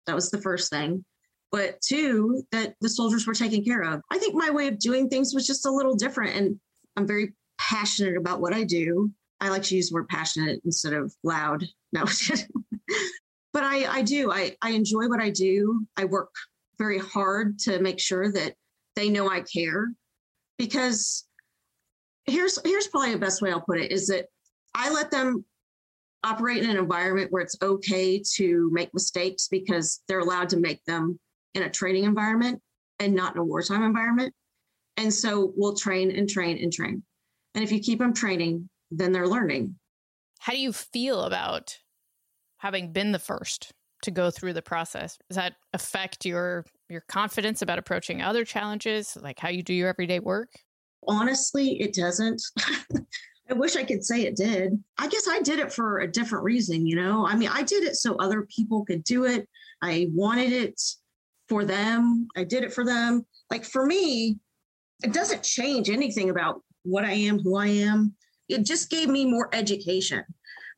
That 0.08 0.16
was 0.16 0.30
the 0.30 0.42
first 0.42 0.70
thing. 0.70 1.04
But 1.52 1.82
two, 1.82 2.44
that 2.52 2.76
the 2.82 2.90
soldiers 2.90 3.28
were 3.28 3.34
taken 3.34 3.64
care 3.64 3.84
of. 3.84 4.02
I 4.10 4.18
think 4.18 4.36
my 4.36 4.50
way 4.50 4.68
of 4.68 4.80
doing 4.80 5.10
things 5.10 5.34
was 5.34 5.46
just 5.46 5.66
a 5.66 5.72
little 5.72 5.96
different. 5.96 6.36
And 6.36 6.60
I'm 6.96 7.08
very 7.08 7.34
passionate 7.60 8.18
about 8.18 8.42
what 8.42 8.54
I 8.54 8.64
do. 8.64 9.12
I 9.42 9.50
like 9.50 9.64
to 9.64 9.76
use 9.76 9.90
the 9.90 9.96
word 9.96 10.08
passionate 10.08 10.62
instead 10.64 10.94
of 10.94 11.14
loud. 11.24 11.66
No. 11.94 12.06
but 13.52 13.64
I, 13.64 13.98
I 13.98 14.02
do. 14.02 14.32
I, 14.32 14.56
I 14.62 14.70
enjoy 14.70 15.10
what 15.10 15.20
I 15.20 15.30
do. 15.30 15.86
I 15.98 16.06
work 16.06 16.30
very 16.78 17.00
hard 17.00 17.60
to 17.60 17.80
make 17.80 18.00
sure 18.00 18.32
that 18.32 18.54
they 18.96 19.10
know 19.10 19.30
I 19.30 19.42
care. 19.42 19.92
Because 20.58 21.28
here's 22.24 22.58
here's 22.64 22.88
probably 22.88 23.12
the 23.12 23.20
best 23.20 23.42
way 23.42 23.52
I'll 23.52 23.60
put 23.60 23.82
it 23.82 23.92
is 23.92 24.08
that 24.08 24.28
I 24.74 24.90
let 24.94 25.12
them 25.12 25.44
operate 26.24 26.64
in 26.64 26.70
an 26.70 26.78
environment 26.78 27.30
where 27.32 27.42
it's 27.42 27.58
okay 27.62 28.24
to 28.36 28.70
make 28.72 28.94
mistakes 28.94 29.50
because 29.50 30.02
they're 30.08 30.20
allowed 30.20 30.48
to 30.50 30.58
make 30.58 30.82
them 30.86 31.20
in 31.56 31.64
a 31.64 31.70
training 31.70 32.06
environment 32.06 32.62
and 33.00 33.14
not 33.14 33.36
in 33.36 33.42
a 33.42 33.44
wartime 33.44 33.84
environment. 33.84 34.34
And 34.98 35.14
so 35.14 35.52
we'll 35.58 35.76
train 35.76 36.12
and 36.12 36.30
train 36.30 36.58
and 36.64 36.72
train. 36.72 37.04
And 37.56 37.64
if 37.64 37.72
you 37.74 37.80
keep 37.80 38.00
them 38.00 38.14
training, 38.14 38.70
then 38.92 39.12
they're 39.12 39.28
learning. 39.28 39.76
How 40.40 40.54
do 40.54 40.60
you 40.60 40.74
feel 40.74 41.22
about 41.22 41.78
having 42.58 42.92
been 42.92 43.12
the 43.12 43.20
first 43.20 43.72
to 44.04 44.12
go 44.12 44.30
through 44.30 44.54
the 44.54 44.62
process? 44.62 45.18
Does 45.30 45.38
that 45.38 45.56
affect 45.74 46.26
your 46.26 46.66
your 46.90 47.02
confidence 47.02 47.62
about 47.62 47.80
approaching 47.80 48.22
other 48.22 48.44
challenges, 48.44 49.18
like 49.22 49.40
how 49.40 49.50
you 49.50 49.64
do 49.64 49.74
your 49.74 49.90
everyday 49.90 50.20
work? 50.20 50.50
Honestly, 51.08 51.80
it 51.82 51.94
doesn't. 51.94 52.42
I 53.50 53.54
wish 53.54 53.76
I 53.76 53.84
could 53.84 54.04
say 54.04 54.22
it 54.22 54.36
did. 54.36 54.82
I 54.98 55.08
guess 55.08 55.28
I 55.28 55.42
did 55.42 55.60
it 55.60 55.74
for 55.74 56.00
a 56.00 56.12
different 56.12 56.44
reason, 56.44 56.86
you 56.86 56.96
know? 56.96 57.26
I 57.28 57.36
mean, 57.36 57.50
I 57.52 57.64
did 57.64 57.84
it 57.84 57.96
so 57.96 58.16
other 58.16 58.48
people 58.56 58.86
could 58.86 59.04
do 59.04 59.26
it. 59.26 59.48
I 59.82 60.08
wanted 60.14 60.54
it 60.54 60.80
for 61.50 61.66
them. 61.66 62.28
I 62.38 62.46
did 62.46 62.64
it 62.64 62.72
for 62.72 62.86
them. 62.86 63.26
Like 63.50 63.66
for 63.66 63.86
me, 63.86 64.38
it 65.04 65.12
doesn't 65.12 65.44
change 65.44 65.90
anything 65.90 66.30
about 66.30 66.62
what 66.84 67.04
I 67.04 67.12
am, 67.12 67.40
who 67.40 67.58
I 67.58 67.68
am. 67.68 68.16
It 68.52 68.66
just 68.66 68.90
gave 68.90 69.10
me 69.10 69.26
more 69.26 69.50
education 69.54 70.24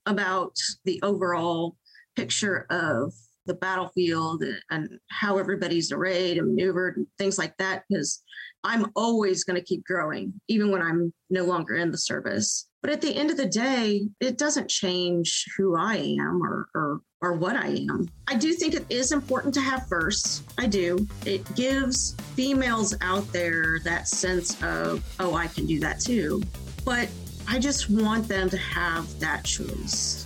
about 0.05 0.55
the 0.85 1.01
overall 1.01 1.75
picture 2.15 2.65
of 2.69 3.13
the 3.45 3.53
battlefield 3.53 4.43
and 4.69 4.89
how 5.09 5.37
everybody's 5.37 5.91
arrayed 5.91 6.37
and 6.37 6.55
maneuvered 6.55 6.97
and 6.97 7.07
things 7.17 7.37
like 7.37 7.57
that 7.57 7.83
because 7.89 8.23
I'm 8.63 8.91
always 8.95 9.43
going 9.43 9.59
to 9.59 9.65
keep 9.65 9.83
growing, 9.83 10.33
even 10.47 10.71
when 10.71 10.81
I'm 10.81 11.13
no 11.29 11.43
longer 11.43 11.75
in 11.75 11.91
the 11.91 11.97
service. 11.97 12.69
But 12.81 12.91
at 12.91 13.01
the 13.01 13.15
end 13.15 13.31
of 13.31 13.37
the 13.37 13.47
day, 13.47 14.07
it 14.21 14.37
doesn't 14.37 14.69
change 14.69 15.45
who 15.57 15.75
I 15.75 15.95
am 15.95 16.41
or, 16.41 16.67
or, 16.73 17.01
or 17.21 17.33
what 17.33 17.57
I 17.57 17.67
am. 17.89 18.09
I 18.27 18.35
do 18.35 18.53
think 18.53 18.73
it 18.73 18.85
is 18.89 19.11
important 19.11 19.53
to 19.55 19.61
have 19.61 19.87
firsts. 19.87 20.43
I 20.57 20.67
do. 20.67 21.05
It 21.25 21.55
gives 21.55 22.15
females 22.35 22.95
out 23.01 23.29
there 23.33 23.79
that 23.83 24.07
sense 24.07 24.61
of, 24.63 25.03
oh, 25.19 25.35
I 25.35 25.47
can 25.47 25.65
do 25.65 25.79
that 25.81 25.99
too. 25.99 26.41
But 26.85 27.09
I 27.47 27.59
just 27.59 27.89
want 27.89 28.27
them 28.27 28.49
to 28.49 28.57
have 28.57 29.19
that 29.19 29.43
choice. 29.43 30.25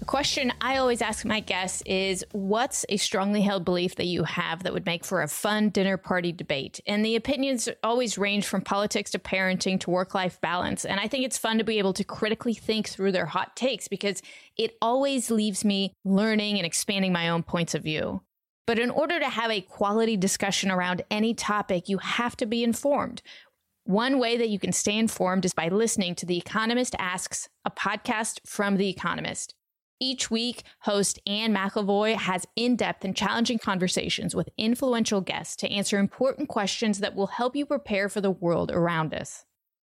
A 0.00 0.04
question 0.06 0.52
I 0.60 0.78
always 0.78 1.02
ask 1.02 1.24
my 1.24 1.40
guests 1.40 1.82
is 1.84 2.24
what's 2.32 2.86
a 2.88 2.96
strongly 2.96 3.42
held 3.42 3.64
belief 3.64 3.96
that 3.96 4.06
you 4.06 4.24
have 4.24 4.62
that 4.62 4.72
would 4.72 4.86
make 4.86 5.04
for 5.04 5.22
a 5.22 5.28
fun 5.28 5.68
dinner 5.68 5.96
party 5.96 6.32
debate? 6.32 6.80
And 6.86 7.04
the 7.04 7.16
opinions 7.16 7.68
always 7.84 8.16
range 8.18 8.46
from 8.46 8.62
politics 8.62 9.10
to 9.12 9.18
parenting 9.18 9.78
to 9.80 9.90
work 9.90 10.14
life 10.14 10.40
balance. 10.40 10.84
And 10.84 10.98
I 10.98 11.06
think 11.06 11.24
it's 11.24 11.38
fun 11.38 11.58
to 11.58 11.64
be 11.64 11.78
able 11.78 11.92
to 11.92 12.02
critically 12.02 12.54
think 12.54 12.88
through 12.88 13.12
their 13.12 13.26
hot 13.26 13.54
takes 13.54 13.88
because 13.88 14.22
it 14.56 14.76
always 14.80 15.30
leaves 15.30 15.64
me 15.64 15.92
learning 16.04 16.56
and 16.56 16.66
expanding 16.66 17.12
my 17.12 17.28
own 17.28 17.42
points 17.42 17.74
of 17.74 17.82
view. 17.82 18.22
But 18.66 18.78
in 18.78 18.90
order 18.90 19.18
to 19.18 19.28
have 19.28 19.50
a 19.50 19.60
quality 19.62 20.16
discussion 20.16 20.70
around 20.70 21.02
any 21.10 21.34
topic, 21.34 21.88
you 21.88 21.98
have 21.98 22.36
to 22.36 22.46
be 22.46 22.62
informed. 22.62 23.20
One 23.84 24.18
way 24.18 24.36
that 24.36 24.50
you 24.50 24.58
can 24.58 24.72
stay 24.72 24.96
informed 24.96 25.44
is 25.44 25.54
by 25.54 25.68
listening 25.68 26.14
to 26.16 26.26
The 26.26 26.36
Economist 26.36 26.94
Asks, 26.98 27.48
a 27.64 27.70
podcast 27.70 28.40
from 28.46 28.76
The 28.76 28.88
Economist. 28.88 29.54
Each 29.98 30.30
week, 30.30 30.62
host 30.80 31.18
Anne 31.26 31.54
McElvoy 31.54 32.14
has 32.14 32.46
in 32.56 32.76
depth 32.76 33.04
and 33.04 33.16
challenging 33.16 33.58
conversations 33.58 34.34
with 34.34 34.48
influential 34.56 35.20
guests 35.20 35.56
to 35.56 35.70
answer 35.70 35.98
important 35.98 36.48
questions 36.48 37.00
that 37.00 37.14
will 37.14 37.26
help 37.26 37.56
you 37.56 37.66
prepare 37.66 38.08
for 38.08 38.20
the 38.20 38.30
world 38.30 38.70
around 38.70 39.12
us. 39.12 39.44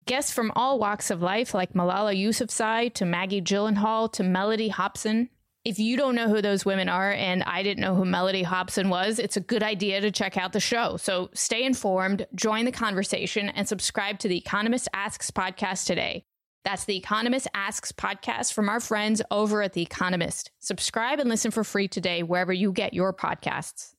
Guests 0.06 0.32
from 0.32 0.54
all 0.56 0.80
walks 0.80 1.12
of 1.12 1.22
life, 1.22 1.54
like 1.54 1.74
Malala 1.74 2.16
Yousafzai 2.18 2.94
to 2.94 3.06
Maggie 3.06 3.42
Gyllenhaal 3.42 4.12
to 4.14 4.24
Mellody 4.24 4.70
Hobson. 4.70 5.30
If 5.68 5.80
you 5.80 5.98
don't 5.98 6.16
know 6.16 6.30
who 6.30 6.42
those 6.42 6.64
women 6.64 6.88
are, 6.88 7.12
and 7.12 7.44
I 7.44 7.62
didn't 7.62 7.82
know 7.82 7.94
who 7.94 8.06
Mellody 8.06 8.42
Hobson 8.42 8.88
was, 8.88 9.20
it's 9.20 9.36
a 9.36 9.42
good 9.42 9.64
idea 9.64 10.00
to 10.00 10.12
check 10.12 10.38
out 10.38 10.54
the 10.54 10.62
show. 10.62 10.96
So 10.96 11.30
stay 11.34 11.66
informed, 11.66 12.26
join 12.36 12.64
the 12.64 12.72
conversation, 12.72 13.50
and 13.50 13.68
subscribe 13.68 14.18
to 14.20 14.30
the 14.30 14.38
Economist 14.38 14.88
Asks 14.94 15.30
podcast 15.30 15.86
today. 15.86 16.24
That's 16.64 16.86
the 16.86 16.96
Economist 16.96 17.50
Asks 17.54 17.92
podcast 17.92 18.54
from 18.54 18.70
our 18.70 18.80
friends 18.80 19.22
over 19.30 19.62
at 19.62 19.74
The 19.74 19.82
Economist. 19.82 20.52
Subscribe 20.60 21.20
and 21.20 21.28
listen 21.28 21.52
for 21.52 21.66
free 21.66 21.90
today 21.90 22.24
wherever 22.24 22.54
you 22.54 22.72
get 22.72 22.94
your 22.94 23.12
podcasts. 23.12 23.97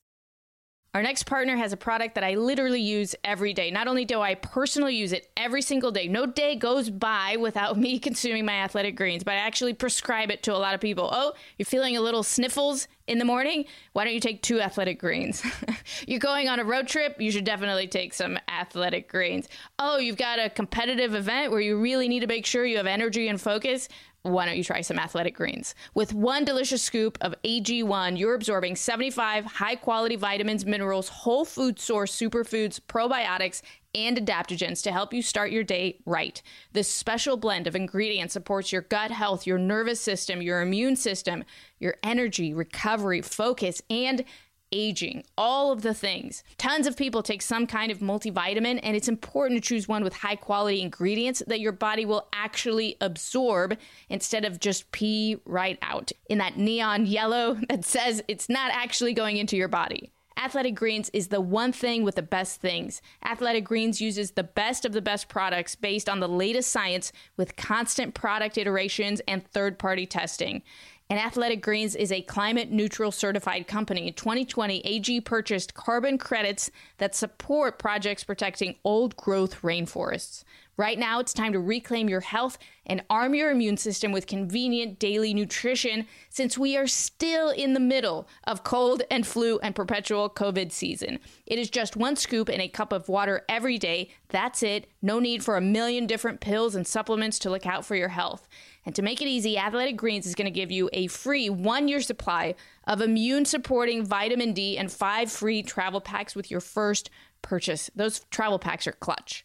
Our 0.95 1.03
next 1.03 1.27
partner 1.27 1.55
has 1.55 1.71
a 1.71 1.77
product 1.77 2.15
that 2.15 2.23
I 2.23 2.33
literally 2.33 2.81
use 2.81 3.15
every 3.23 3.53
day. 3.53 3.69
Not 3.69 3.87
only 3.87 4.05
do 4.05 4.21
I 4.21 4.33
personally 4.33 4.95
use 4.95 5.13
it 5.13 5.29
every 5.37 5.61
single 5.61 5.91
day, 5.91 6.07
no 6.07 6.25
day 6.25 6.55
goes 6.55 6.89
by 6.89 7.37
without 7.39 7.77
me 7.77 7.99
consuming 7.99 8.43
my 8.43 8.55
athletic 8.55 8.95
greens, 8.95 9.23
but 9.23 9.35
I 9.35 9.37
actually 9.37 9.73
prescribe 9.73 10.31
it 10.31 10.41
to 10.43 10.55
a 10.55 10.57
lot 10.57 10.73
of 10.73 10.81
people. 10.81 11.07
Oh, 11.11 11.33
you're 11.59 11.67
feeling 11.67 11.95
a 11.95 12.01
little 12.01 12.23
sniffles 12.23 12.87
in 13.05 13.19
the 13.19 13.25
morning? 13.25 13.65
Why 13.93 14.03
don't 14.03 14.15
you 14.15 14.19
take 14.19 14.41
two 14.41 14.61
athletic 14.61 14.99
greens? 14.99 15.43
you're 16.07 16.19
going 16.19 16.49
on 16.49 16.59
a 16.59 16.63
road 16.63 16.87
trip? 16.87 17.21
You 17.21 17.31
should 17.31 17.43
definitely 17.43 17.87
take 17.87 18.15
some 18.15 18.39
athletic 18.47 19.09
greens. 19.09 19.47
Oh, 19.77 19.97
you've 19.97 20.17
got 20.17 20.39
a 20.39 20.49
competitive 20.49 21.13
event 21.13 21.51
where 21.51 21.61
you 21.61 21.79
really 21.79 22.07
need 22.07 22.21
to 22.21 22.27
make 22.27 22.47
sure 22.47 22.65
you 22.65 22.77
have 22.77 22.87
energy 22.87 23.27
and 23.27 23.39
focus? 23.39 23.89
Why 24.23 24.45
don't 24.45 24.57
you 24.57 24.63
try 24.63 24.81
some 24.81 24.99
athletic 24.99 25.35
greens? 25.35 25.75
With 25.93 26.13
one 26.13 26.43
delicious 26.43 26.81
scoop 26.81 27.17
of 27.21 27.35
AG1, 27.43 28.17
you're 28.17 28.33
absorbing 28.33 28.75
75 28.75 29.45
high 29.45 29.75
quality 29.75 30.15
vitamins, 30.17 30.65
minerals, 30.65 31.09
whole 31.09 31.45
food 31.45 31.79
source 31.79 32.15
superfoods, 32.15 32.79
probiotics, 32.81 33.61
and 33.95 34.17
adaptogens 34.17 34.83
to 34.83 34.91
help 34.91 35.13
you 35.13 35.21
start 35.21 35.51
your 35.51 35.63
day 35.63 35.99
right. 36.05 36.41
This 36.73 36.91
special 36.91 37.37
blend 37.37 37.65
of 37.65 37.75
ingredients 37.75 38.33
supports 38.33 38.71
your 38.71 38.83
gut 38.83 39.11
health, 39.11 39.47
your 39.47 39.57
nervous 39.57 39.99
system, 39.99 40.41
your 40.41 40.61
immune 40.61 40.95
system, 40.95 41.43
your 41.79 41.95
energy, 42.03 42.53
recovery, 42.53 43.21
focus, 43.21 43.81
and 43.89 44.23
aging, 44.71 45.23
all 45.37 45.71
of 45.71 45.81
the 45.81 45.93
things. 45.93 46.43
Tons 46.57 46.87
of 46.87 46.97
people 46.97 47.23
take 47.23 47.41
some 47.41 47.67
kind 47.67 47.91
of 47.91 47.99
multivitamin, 47.99 48.79
and 48.83 48.95
it's 48.95 49.07
important 49.07 49.61
to 49.61 49.67
choose 49.67 49.87
one 49.87 50.03
with 50.03 50.13
high 50.13 50.35
quality 50.35 50.81
ingredients 50.81 51.41
that 51.47 51.59
your 51.59 51.71
body 51.71 52.05
will 52.05 52.27
actually 52.33 52.95
absorb 53.01 53.77
instead 54.09 54.45
of 54.45 54.59
just 54.59 54.91
pee 54.91 55.37
right 55.45 55.77
out 55.81 56.11
in 56.29 56.37
that 56.37 56.57
neon 56.57 57.05
yellow 57.05 57.57
that 57.69 57.85
says 57.85 58.23
it's 58.27 58.49
not 58.49 58.71
actually 58.73 59.13
going 59.13 59.37
into 59.37 59.57
your 59.57 59.67
body. 59.67 60.11
Athletic 60.39 60.75
Greens 60.75 61.09
is 61.11 61.27
the 61.27 61.41
one 61.41 61.73
thing 61.73 62.03
with 62.03 62.15
the 62.15 62.21
best 62.21 62.61
things. 62.61 63.01
Athletic 63.25 63.65
Greens 63.65 63.99
uses 63.99 64.31
the 64.31 64.43
best 64.43 64.85
of 64.85 64.93
the 64.93 65.01
best 65.01 65.27
products 65.27 65.75
based 65.75 66.07
on 66.07 66.21
the 66.21 66.29
latest 66.29 66.71
science 66.71 67.11
with 67.35 67.57
constant 67.57 68.13
product 68.13 68.57
iterations 68.57 69.21
and 69.27 69.45
third 69.45 69.77
party 69.77 70.05
testing. 70.05 70.63
And 71.11 71.19
Athletic 71.19 71.63
Greens 71.63 71.95
is 71.95 72.11
a 72.11 72.21
climate 72.21 72.69
neutral 72.69 73.11
certified 73.11 73.65
company. 73.65 74.07
In 74.07 74.13
2020, 74.13 74.81
AG 74.81 75.21
purchased 75.21 75.73
carbon 75.73 76.19
credits 76.19 76.69
that 76.99 77.15
support 77.15 77.79
projects 77.79 78.23
protecting 78.23 78.75
old 78.83 79.15
growth 79.15 79.63
rainforests. 79.63 80.43
Right 80.79 80.97
now, 80.97 81.19
it's 81.19 81.33
time 81.33 81.51
to 81.51 81.59
reclaim 81.59 82.07
your 82.07 82.21
health 82.21 82.57
and 82.85 83.03
arm 83.09 83.35
your 83.35 83.51
immune 83.51 83.75
system 83.75 84.13
with 84.13 84.27
convenient 84.27 84.97
daily 84.97 85.33
nutrition 85.33 86.07
since 86.29 86.57
we 86.57 86.77
are 86.77 86.87
still 86.87 87.49
in 87.49 87.73
the 87.73 87.81
middle 87.81 88.29
of 88.45 88.63
cold 88.63 89.03
and 89.11 89.27
flu 89.27 89.59
and 89.59 89.75
perpetual 89.75 90.29
COVID 90.29 90.71
season. 90.71 91.19
It 91.45 91.59
is 91.59 91.69
just 91.69 91.97
one 91.97 92.15
scoop 92.15 92.47
in 92.47 92.61
a 92.61 92.69
cup 92.69 92.93
of 92.93 93.09
water 93.09 93.43
every 93.49 93.77
day. 93.77 94.11
That's 94.29 94.63
it. 94.63 94.89
No 95.01 95.19
need 95.19 95.43
for 95.43 95.57
a 95.57 95.61
million 95.61 96.07
different 96.07 96.39
pills 96.39 96.75
and 96.75 96.87
supplements 96.87 97.39
to 97.39 97.49
look 97.49 97.65
out 97.65 97.83
for 97.83 97.97
your 97.97 98.07
health. 98.07 98.47
And 98.85 98.95
to 98.95 99.01
make 99.01 99.21
it 99.21 99.27
easy, 99.27 99.57
Athletic 99.57 99.97
Greens 99.97 100.25
is 100.25 100.33
going 100.33 100.45
to 100.45 100.49
give 100.49 100.71
you 100.71 100.89
a 100.93 101.07
free 101.07 101.49
one 101.49 101.89
year 101.89 101.99
supply 101.99 102.55
of 102.87 103.01
immune 103.01 103.43
supporting 103.43 104.05
vitamin 104.05 104.53
D 104.53 104.77
and 104.77 104.89
five 104.89 105.29
free 105.29 105.61
travel 105.61 105.99
packs 105.99 106.37
with 106.37 106.49
your 106.49 106.61
first 106.61 107.09
purchase. 107.41 107.91
Those 107.97 108.21
travel 108.31 108.59
packs 108.59 108.87
are 108.87 108.93
clutch 108.93 109.43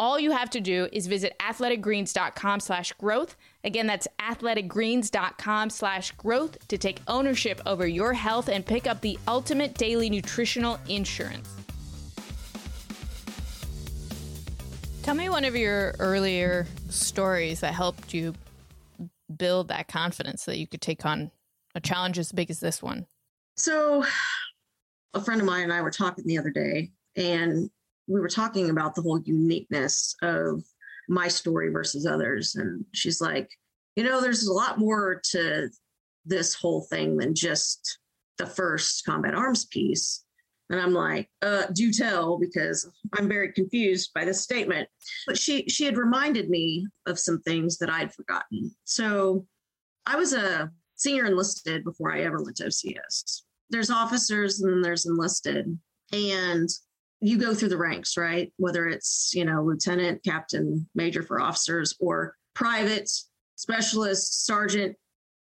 all 0.00 0.18
you 0.18 0.30
have 0.30 0.48
to 0.48 0.60
do 0.62 0.88
is 0.92 1.06
visit 1.06 1.36
athleticgreens.com 1.40 2.58
slash 2.58 2.90
growth. 2.94 3.36
Again, 3.64 3.86
that's 3.86 4.08
athleticgreens.com 4.18 5.68
slash 5.68 6.12
growth 6.12 6.66
to 6.68 6.78
take 6.78 7.02
ownership 7.06 7.60
over 7.66 7.86
your 7.86 8.14
health 8.14 8.48
and 8.48 8.64
pick 8.64 8.86
up 8.86 9.02
the 9.02 9.18
ultimate 9.28 9.74
daily 9.74 10.08
nutritional 10.08 10.78
insurance. 10.88 11.54
Tell 15.02 15.14
me 15.14 15.28
one 15.28 15.44
of 15.44 15.54
your 15.54 15.94
earlier 15.98 16.66
stories 16.88 17.60
that 17.60 17.74
helped 17.74 18.14
you 18.14 18.34
build 19.36 19.68
that 19.68 19.88
confidence 19.88 20.46
that 20.46 20.56
you 20.56 20.66
could 20.66 20.80
take 20.80 21.04
on 21.04 21.30
a 21.74 21.80
challenge 21.80 22.18
as 22.18 22.32
big 22.32 22.50
as 22.50 22.58
this 22.58 22.82
one. 22.82 23.06
So, 23.58 24.06
a 25.12 25.20
friend 25.20 25.42
of 25.42 25.46
mine 25.46 25.64
and 25.64 25.72
I 25.72 25.82
were 25.82 25.90
talking 25.90 26.24
the 26.26 26.38
other 26.38 26.50
day, 26.50 26.90
and 27.16 27.70
we 28.10 28.20
were 28.20 28.28
talking 28.28 28.70
about 28.70 28.94
the 28.94 29.02
whole 29.02 29.20
uniqueness 29.20 30.14
of 30.22 30.62
my 31.08 31.28
story 31.28 31.70
versus 31.70 32.06
others. 32.06 32.56
And 32.56 32.84
she's 32.92 33.20
like, 33.20 33.48
you 33.96 34.04
know, 34.04 34.20
there's 34.20 34.46
a 34.46 34.52
lot 34.52 34.78
more 34.78 35.20
to 35.30 35.68
this 36.24 36.54
whole 36.54 36.82
thing 36.82 37.16
than 37.16 37.34
just 37.34 37.98
the 38.38 38.46
first 38.46 39.04
combat 39.04 39.34
arms 39.34 39.66
piece. 39.66 40.24
And 40.70 40.80
I'm 40.80 40.92
like, 40.92 41.28
uh, 41.42 41.64
do 41.72 41.92
tell, 41.92 42.38
because 42.38 42.88
I'm 43.16 43.28
very 43.28 43.52
confused 43.52 44.10
by 44.14 44.24
this 44.24 44.40
statement. 44.40 44.88
But 45.26 45.36
she 45.36 45.68
she 45.68 45.84
had 45.84 45.96
reminded 45.96 46.48
me 46.48 46.86
of 47.06 47.18
some 47.18 47.40
things 47.42 47.78
that 47.78 47.90
I'd 47.90 48.14
forgotten. 48.14 48.74
So 48.84 49.46
I 50.06 50.16
was 50.16 50.32
a 50.32 50.70
senior 50.94 51.26
enlisted 51.26 51.84
before 51.84 52.12
I 52.12 52.20
ever 52.20 52.42
went 52.42 52.56
to 52.58 52.64
OCS. 52.64 53.42
There's 53.70 53.90
officers 53.90 54.60
and 54.60 54.72
then 54.72 54.80
there's 54.80 55.06
enlisted. 55.06 55.76
And 56.12 56.68
you 57.20 57.36
go 57.36 57.54
through 57.54 57.68
the 57.68 57.76
ranks, 57.76 58.16
right? 58.16 58.52
Whether 58.56 58.86
it's, 58.86 59.32
you 59.34 59.44
know, 59.44 59.62
lieutenant, 59.62 60.24
captain, 60.24 60.88
major 60.94 61.22
for 61.22 61.40
officers 61.40 61.94
or 62.00 62.34
private, 62.54 63.10
specialist, 63.56 64.46
sergeant, 64.46 64.96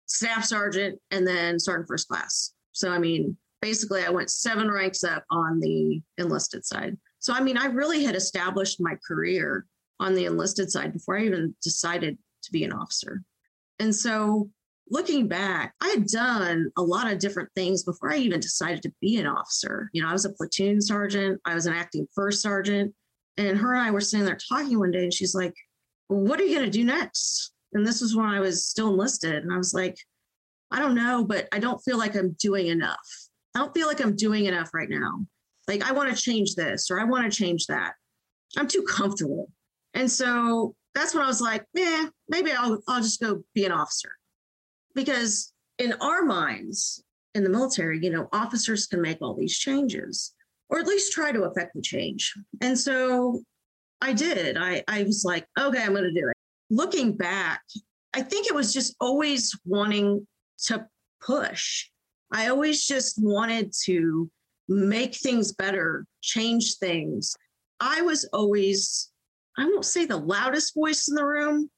staff 0.07 0.45
sergeant, 0.45 0.99
and 1.11 1.27
then 1.27 1.59
sergeant 1.59 1.89
first 1.89 2.09
class. 2.09 2.53
So, 2.73 2.91
I 2.91 2.99
mean, 2.99 3.37
basically, 3.61 4.03
I 4.03 4.11
went 4.11 4.31
seven 4.31 4.71
ranks 4.71 5.05
up 5.05 5.25
on 5.31 5.61
the 5.61 6.01
enlisted 6.19 6.65
side. 6.65 6.97
So, 7.19 7.35
I 7.35 7.41
mean, 7.41 7.59
I 7.59 7.67
really 7.67 8.05
had 8.05 8.15
established 8.15 8.81
my 8.81 8.97
career 9.07 9.67
on 10.01 10.15
the 10.15 10.27
enlisted 10.27 10.71
side 10.71 10.93
before 10.93 11.19
I 11.19 11.25
even 11.25 11.55
decided 11.63 12.17
to 12.45 12.53
be 12.53 12.65
an 12.65 12.73
officer. 12.73 13.23
And 13.79 13.95
so, 13.95 14.49
looking 14.91 15.29
back, 15.29 15.75
I 15.81 15.89
had 15.89 16.07
done 16.07 16.71
a 16.77 16.83
lot 16.83 17.11
of 17.11 17.19
different 17.19 17.49
things 17.55 17.83
before 17.83 18.13
I 18.13 18.17
even 18.19 18.41
decided 18.41 18.83
to 18.83 18.93
be 19.01 19.19
an 19.19 19.27
officer. 19.27 19.91
You 19.93 20.03
know, 20.03 20.09
I 20.09 20.13
was 20.13 20.25
a 20.25 20.33
platoon 20.33 20.81
sergeant, 20.81 21.41
I 21.45 21.55
was 21.55 21.67
an 21.67 21.75
acting 21.75 22.07
first 22.15 22.43
sergeant, 22.43 22.95
and 23.37 23.59
her 23.59 23.75
and 23.75 23.83
I 23.83 23.91
were 23.91 24.01
sitting 24.01 24.25
there 24.25 24.39
talking 24.49 24.79
one 24.79 24.91
day, 24.91 25.03
and 25.03 25.13
she's 25.13 25.35
like, 25.35 25.55
What 26.09 26.41
are 26.41 26.45
you 26.45 26.55
going 26.57 26.71
to 26.71 26.79
do 26.79 26.85
next? 26.85 27.53
And 27.73 27.87
this 27.87 28.01
was 28.01 28.17
when 28.17 28.27
I 28.27 28.41
was 28.41 28.67
still 28.67 28.89
enlisted. 28.89 29.43
And 29.43 29.53
I 29.53 29.59
was 29.59 29.75
like, 29.75 29.97
I 30.71 30.79
don't 30.79 30.95
know, 30.95 31.25
but 31.25 31.47
I 31.53 31.59
don't 31.59 31.81
feel 31.81 31.99
like 31.99 32.17
I'm 32.17 32.35
doing 32.41 32.69
enough. 32.69 32.99
I 33.55 33.59
don't 33.59 33.75
feel 33.75 33.87
like 33.87 34.01
I'm 34.01 34.17
doing 34.17 34.47
enough 34.47 34.73
right 34.73 34.89
now. 34.89 35.27
Like, 35.69 35.89
I 35.89 35.93
want 35.93 36.15
to 36.15 36.23
change 36.23 36.55
this 36.55 36.91
or 36.91 37.01
I 37.01 37.05
want 37.05 37.31
to 37.31 37.37
change 37.37 37.67
that. 37.67 37.95
I'm 38.57 38.69
too 38.69 38.83
comfortable. 38.83 39.51
And 39.95 40.11
so 40.11 40.75
that's 40.95 41.15
when 41.15 41.25
I 41.25 41.27
was 41.27 41.41
like, 41.41 41.65
yeah, 41.75 42.07
maybe 42.29 42.53
I'll, 42.53 42.81
I'll 42.89 43.03
just 43.03 43.21
go 43.21 43.43
be 43.55 43.65
an 43.65 43.73
officer. 43.73 44.11
Because 44.97 45.53
in 45.79 45.93
our 46.01 46.23
minds, 46.23 47.05
in 47.37 47.45
the 47.45 47.51
military, 47.51 48.01
you 48.03 48.11
know, 48.11 48.29
officers 48.33 48.87
can 48.87 49.01
make 49.01 49.19
all 49.21 49.35
these 49.35 49.57
changes 49.57 50.35
or 50.69 50.81
at 50.81 50.87
least 50.87 51.13
try 51.13 51.31
to 51.31 51.45
affect 51.45 51.75
the 51.75 51.83
change. 51.83 52.35
And 52.61 52.77
so 52.77 53.43
I 54.01 54.13
did. 54.13 54.57
I, 54.57 54.83
I 54.89 55.05
was 55.05 55.25
like, 55.25 55.47
okay, 55.59 55.83
I'm 55.83 55.93
going 55.93 56.03
to 56.05 56.13
do 56.21 56.29
it. 56.29 56.35
Looking 56.71 57.17
back, 57.17 57.61
I 58.15 58.23
think 58.23 58.47
it 58.47 58.55
was 58.55 58.73
just 58.73 58.97
always 59.01 59.57
wanting 59.65 60.27
to 60.65 60.87
push. 61.25 61.89
I 62.33 62.49
always 62.49 62.87
just 62.87 63.23
wanted 63.23 63.73
to 63.85 64.29
make 64.69 65.15
things 65.15 65.53
better, 65.53 66.07
change 66.23 66.79
things. 66.79 67.37
I 67.79 68.01
was 68.03 68.29
always, 68.33 69.11
I 69.57 69.67
won't 69.67 69.85
say 69.85 70.07
the 70.07 70.17
loudest 70.17 70.75
voice 70.75 71.09
in 71.09 71.15
the 71.15 71.25
room. 71.25 71.71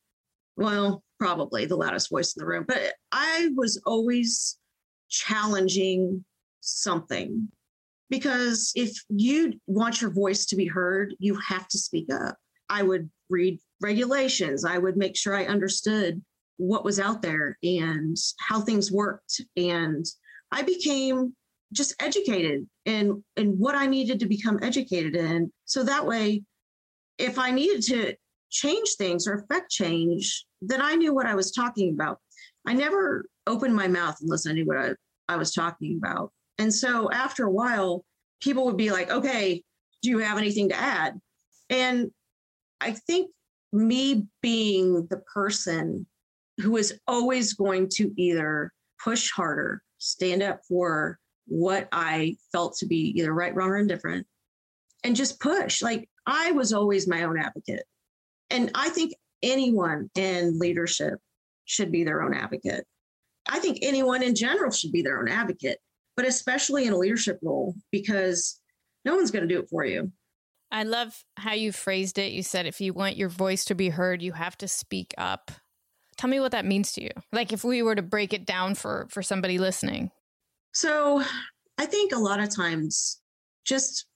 Well, 0.59 1.05
probably 1.21 1.67
the 1.67 1.77
loudest 1.77 2.11
voice 2.11 2.35
in 2.35 2.41
the 2.41 2.47
room, 2.47 2.65
but 2.67 2.93
I 3.13 3.51
was 3.55 3.81
always 3.87 4.59
challenging 5.09 6.25
something 6.61 7.47
because 8.11 8.73
if 8.75 8.93
you 9.09 9.53
want 9.69 10.01
your 10.01 10.11
voice 10.11 10.47
to 10.47 10.57
be 10.57 10.67
heard, 10.67 11.15
you 11.21 11.37
have 11.37 11.69
to 11.69 11.79
speak 11.79 12.13
up. 12.13 12.37
I 12.69 12.83
would 12.83 13.09
read 13.31 13.61
regulations, 13.81 14.65
I 14.65 14.79
would 14.79 14.97
make 14.97 15.17
sure 15.17 15.33
I 15.33 15.45
understood 15.45 16.21
what 16.57 16.85
was 16.85 16.99
out 16.99 17.23
there 17.23 17.57
and 17.63 18.17
how 18.41 18.61
things 18.61 18.91
worked. 18.91 19.41
And 19.57 20.05
I 20.51 20.63
became 20.63 21.37
just 21.73 21.95
educated 22.03 22.67
in, 22.85 23.23
in 23.37 23.51
what 23.61 23.77
I 23.77 23.87
needed 23.87 24.19
to 24.21 24.27
become 24.27 24.59
educated 24.61 25.15
in. 25.15 25.53
So 25.67 25.85
that 25.85 26.05
way, 26.05 26.43
if 27.17 27.39
I 27.39 27.53
needed 27.53 27.83
to 27.83 28.17
change 28.51 28.97
things 28.99 29.29
or 29.29 29.35
affect 29.35 29.71
change, 29.71 30.47
then 30.61 30.81
I 30.83 30.95
knew 30.95 31.15
what 31.15 31.27
I 31.27 31.35
was 31.35 31.53
talking 31.53 31.93
about. 31.95 32.19
I 32.67 32.75
never 32.75 33.27
opened 33.47 33.75
my 33.75 33.89
mouth 33.89 34.17
unless 34.21 34.47
I 34.47 34.53
knew 34.53 34.67
what 34.67 34.79
I, 34.79 34.95
I 35.29 35.37
was 35.37 35.53
talking 35.55 35.97
about. 35.97 36.33
And 36.59 36.73
so 36.73 37.11
after 37.11 37.45
a 37.45 37.51
while, 37.51 38.05
people 38.41 38.65
would 38.67 38.77
be 38.77 38.91
like, 38.91 39.11
okay, 39.11 39.63
do 40.03 40.11
you 40.11 40.19
have 40.19 40.39
anything 40.39 40.69
to 40.69 40.77
add? 40.77 41.19
And 41.71 42.11
I 42.81 42.93
think 42.93 43.31
me 43.73 44.27
being 44.43 45.07
the 45.09 45.23
person 45.33 46.07
who 46.59 46.77
is 46.77 46.99
always 47.07 47.55
going 47.55 47.89
to 47.95 48.13
either 48.17 48.73
push 49.03 49.31
harder, 49.31 49.83
stand 49.99 50.43
up 50.43 50.61
for 50.67 51.19
what 51.47 51.89
I 51.93 52.37
felt 52.53 52.77
to 52.79 52.87
be 52.87 53.13
either 53.19 53.33
right, 53.33 53.55
wrong, 53.55 53.71
or 53.71 53.79
indifferent, 53.79 54.27
and 55.05 55.17
just 55.17 55.41
push. 55.41 55.83
Like 55.83 56.09
I 56.27 56.53
was 56.53 56.73
always 56.73 57.09
my 57.09 57.23
own 57.23 57.39
advocate. 57.39 57.85
And 58.51 58.71
I 58.75 58.89
think 58.89 59.15
anyone 59.43 60.11
in 60.15 60.59
leadership 60.59 61.19
should 61.65 61.93
be 61.93 62.05
their 62.05 62.23
own 62.23 62.35
advocate. 62.35 62.85
I 63.49 63.59
think 63.59 63.79
anyone 63.83 64.23
in 64.23 64.35
general 64.35 64.71
should 64.71 64.93
be 64.93 65.03
their 65.03 65.21
own 65.21 65.29
advocate 65.29 65.79
but 66.19 66.27
especially 66.27 66.85
in 66.85 66.93
a 66.93 66.99
leadership 66.99 67.39
role 67.43 67.77
because 67.93 68.61
no 69.05 69.15
one's 69.15 69.31
going 69.31 69.47
to 69.47 69.55
do 69.55 69.61
it 69.61 69.69
for 69.71 69.85
you. 69.85 70.11
I 70.73 70.83
love 70.83 71.23
how 71.37 71.53
you 71.53 71.71
phrased 71.71 72.19
it. 72.19 72.33
You 72.33 72.43
said 72.43 72.67
if 72.67 72.81
you 72.81 72.93
want 72.93 73.17
your 73.17 73.29
voice 73.29 73.65
to 73.67 73.77
be 73.77 73.91
heard, 73.91 74.21
you 74.21 74.33
have 74.33 74.59
to 74.59 74.67
speak 74.67 75.15
up. 75.17 75.53
Tell 76.17 76.29
me 76.29 76.41
what 76.41 76.51
that 76.51 76.65
means 76.65 76.91
to 76.95 77.05
you. 77.05 77.11
Like 77.31 77.53
if 77.53 77.63
we 77.63 77.83
were 77.83 77.95
to 77.95 78.03
break 78.03 78.33
it 78.33 78.47
down 78.47 78.75
for 78.75 79.07
for 79.11 79.23
somebody 79.23 79.59
listening. 79.59 80.11
So, 80.75 81.23
I 81.79 81.87
think 81.87 82.13
a 82.13 82.19
lot 82.19 82.41
of 82.41 82.53
times 82.53 83.21
just 83.65 84.07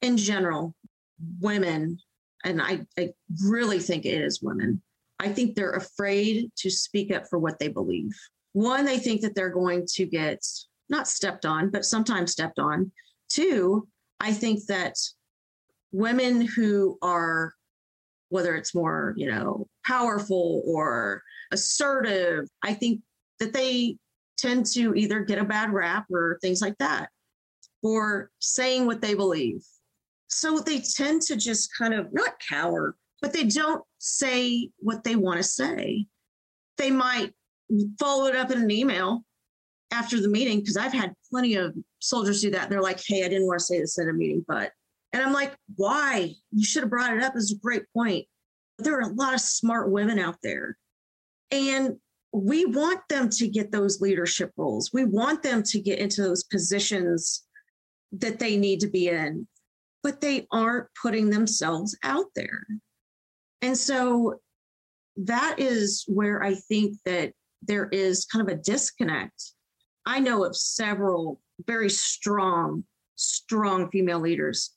in 0.00 0.16
general, 0.16 0.74
women 1.40 1.98
and 2.44 2.60
I, 2.60 2.86
I 2.98 3.10
really 3.44 3.78
think 3.78 4.04
it 4.04 4.20
is 4.20 4.42
women. 4.42 4.82
I 5.18 5.28
think 5.28 5.54
they're 5.54 5.72
afraid 5.72 6.50
to 6.56 6.70
speak 6.70 7.14
up 7.14 7.24
for 7.28 7.38
what 7.38 7.58
they 7.58 7.68
believe. 7.68 8.12
One, 8.52 8.84
they 8.84 8.98
think 8.98 9.20
that 9.22 9.34
they're 9.34 9.50
going 9.50 9.86
to 9.94 10.06
get 10.06 10.44
not 10.88 11.08
stepped 11.08 11.46
on, 11.46 11.70
but 11.70 11.84
sometimes 11.84 12.32
stepped 12.32 12.58
on. 12.58 12.92
Two, 13.28 13.88
I 14.20 14.32
think 14.32 14.66
that 14.66 14.96
women 15.92 16.40
who 16.42 16.98
are, 17.02 17.54
whether 18.28 18.56
it's 18.56 18.74
more, 18.74 19.14
you 19.16 19.30
know, 19.30 19.66
powerful 19.86 20.62
or 20.66 21.22
assertive, 21.52 22.48
I 22.62 22.74
think 22.74 23.00
that 23.38 23.52
they 23.52 23.96
tend 24.36 24.66
to 24.66 24.94
either 24.94 25.20
get 25.20 25.38
a 25.38 25.44
bad 25.44 25.72
rap 25.72 26.06
or 26.10 26.38
things 26.42 26.60
like 26.60 26.76
that, 26.78 27.08
for 27.80 28.30
saying 28.38 28.86
what 28.86 29.00
they 29.00 29.14
believe. 29.14 29.64
So 30.34 30.58
they 30.60 30.80
tend 30.80 31.20
to 31.22 31.36
just 31.36 31.76
kind 31.76 31.92
of 31.92 32.12
not 32.12 32.40
cower, 32.48 32.96
but 33.20 33.34
they 33.34 33.44
don't 33.44 33.84
say 33.98 34.70
what 34.78 35.04
they 35.04 35.14
want 35.14 35.36
to 35.36 35.42
say. 35.42 36.06
They 36.78 36.90
might 36.90 37.32
follow 38.00 38.26
it 38.26 38.34
up 38.34 38.50
in 38.50 38.62
an 38.62 38.70
email 38.70 39.24
after 39.92 40.20
the 40.20 40.28
meeting 40.28 40.60
because 40.60 40.78
I've 40.78 40.92
had 40.92 41.12
plenty 41.30 41.56
of 41.56 41.76
soldiers 42.00 42.40
do 42.40 42.50
that. 42.50 42.70
They're 42.70 42.80
like, 42.80 43.00
"Hey, 43.04 43.24
I 43.24 43.28
didn't 43.28 43.46
want 43.46 43.60
to 43.60 43.64
say 43.64 43.78
this 43.78 43.98
at 43.98 44.08
a 44.08 44.12
meeting, 44.12 44.42
but," 44.48 44.72
and 45.12 45.22
I'm 45.22 45.34
like, 45.34 45.54
"Why? 45.76 46.34
You 46.50 46.64
should 46.64 46.82
have 46.82 46.90
brought 46.90 47.14
it 47.14 47.22
up. 47.22 47.34
It's 47.36 47.52
a 47.52 47.56
great 47.56 47.84
point." 47.92 48.26
There 48.78 48.96
are 48.96 49.10
a 49.10 49.14
lot 49.14 49.34
of 49.34 49.40
smart 49.40 49.90
women 49.90 50.18
out 50.18 50.38
there, 50.42 50.78
and 51.50 51.98
we 52.32 52.64
want 52.64 53.00
them 53.10 53.28
to 53.28 53.48
get 53.48 53.70
those 53.70 54.00
leadership 54.00 54.50
roles. 54.56 54.94
We 54.94 55.04
want 55.04 55.42
them 55.42 55.62
to 55.64 55.78
get 55.78 55.98
into 55.98 56.22
those 56.22 56.42
positions 56.42 57.44
that 58.12 58.38
they 58.38 58.56
need 58.56 58.80
to 58.80 58.88
be 58.88 59.10
in, 59.10 59.46
but 60.02 60.20
they 60.20 60.46
aren't 60.50 60.88
putting 61.00 61.30
themselves 61.30 61.96
out 62.02 62.26
there. 62.34 62.64
And 63.60 63.76
so 63.76 64.40
that 65.16 65.56
is 65.58 66.04
where 66.08 66.42
I 66.42 66.54
think 66.54 66.96
that 67.04 67.32
there 67.62 67.88
is 67.88 68.24
kind 68.24 68.46
of 68.46 68.52
a 68.52 68.60
disconnect 68.60 69.52
I 70.06 70.18
know 70.18 70.44
of 70.44 70.56
several 70.56 71.40
very 71.66 71.90
strong, 71.90 72.84
strong 73.16 73.90
female 73.90 74.20
leaders, 74.20 74.70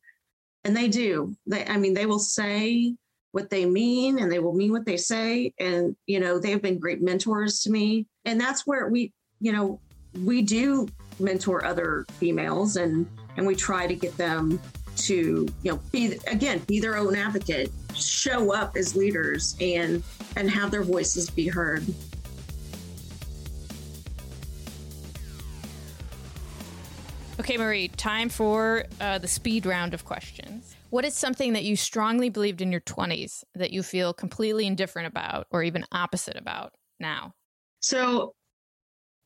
and 0.64 0.76
they 0.76 0.88
do. 0.88 1.36
They, 1.48 1.66
I 1.66 1.78
mean, 1.78 1.94
they 1.94 2.06
will 2.06 2.20
say 2.20 2.96
what 3.32 3.50
they 3.50 3.66
mean 3.66 4.20
and 4.20 4.32
they 4.32 4.40
will 4.40 4.54
mean 4.54 4.72
what 4.72 4.86
they 4.86 4.98
say. 4.98 5.54
And, 5.60 5.96
you 6.06 6.20
know, 6.20 6.40
they've 6.40 6.62
been 6.62 6.80
great 6.80 7.02
mentors 7.02 7.62
to 7.62 7.72
me. 7.72 8.08
And 8.24 8.40
that's 8.40 8.66
where 8.66 8.88
we, 8.88 9.14
you 9.40 9.52
know, 9.52 9.80
we 10.24 10.42
do 10.42 10.88
mentor 11.20 11.66
other 11.66 12.06
females 12.14 12.78
and 12.78 13.06
and 13.38 13.46
we 13.46 13.56
try 13.56 13.86
to 13.86 13.96
get 13.96 14.16
them 14.18 14.60
to 14.96 15.48
you 15.64 15.72
know 15.72 15.80
be 15.92 16.18
again 16.28 16.60
be 16.68 16.80
their 16.80 16.98
own 16.98 17.16
advocate 17.16 17.72
show 17.94 18.54
up 18.54 18.76
as 18.76 18.96
leaders 18.96 19.56
and 19.62 20.04
and 20.36 20.50
have 20.50 20.72
their 20.72 20.84
voices 20.84 21.30
be 21.30 21.48
heard 21.48 21.86
Okay, 27.38 27.58
Marie, 27.58 27.90
time 27.90 28.30
for 28.30 28.86
uh, 29.02 29.18
the 29.18 29.28
speed 29.28 29.66
round 29.66 29.94
of 29.94 30.06
questions. 30.06 30.76
What 30.90 31.04
is 31.04 31.14
something 31.14 31.52
that 31.54 31.64
you 31.64 31.76
strongly 31.76 32.30
believed 32.30 32.62
in 32.62 32.72
your 32.72 32.82
20s 32.82 33.44
that 33.54 33.72
you 33.72 33.84
feel 33.84 34.14
completely 34.14 34.66
indifferent 34.66 35.08
about 35.08 35.46
or 35.52 35.62
even 35.62 35.86
opposite 35.92 36.38
about 36.38 36.74
now? 37.00 37.34
So, 37.82 38.34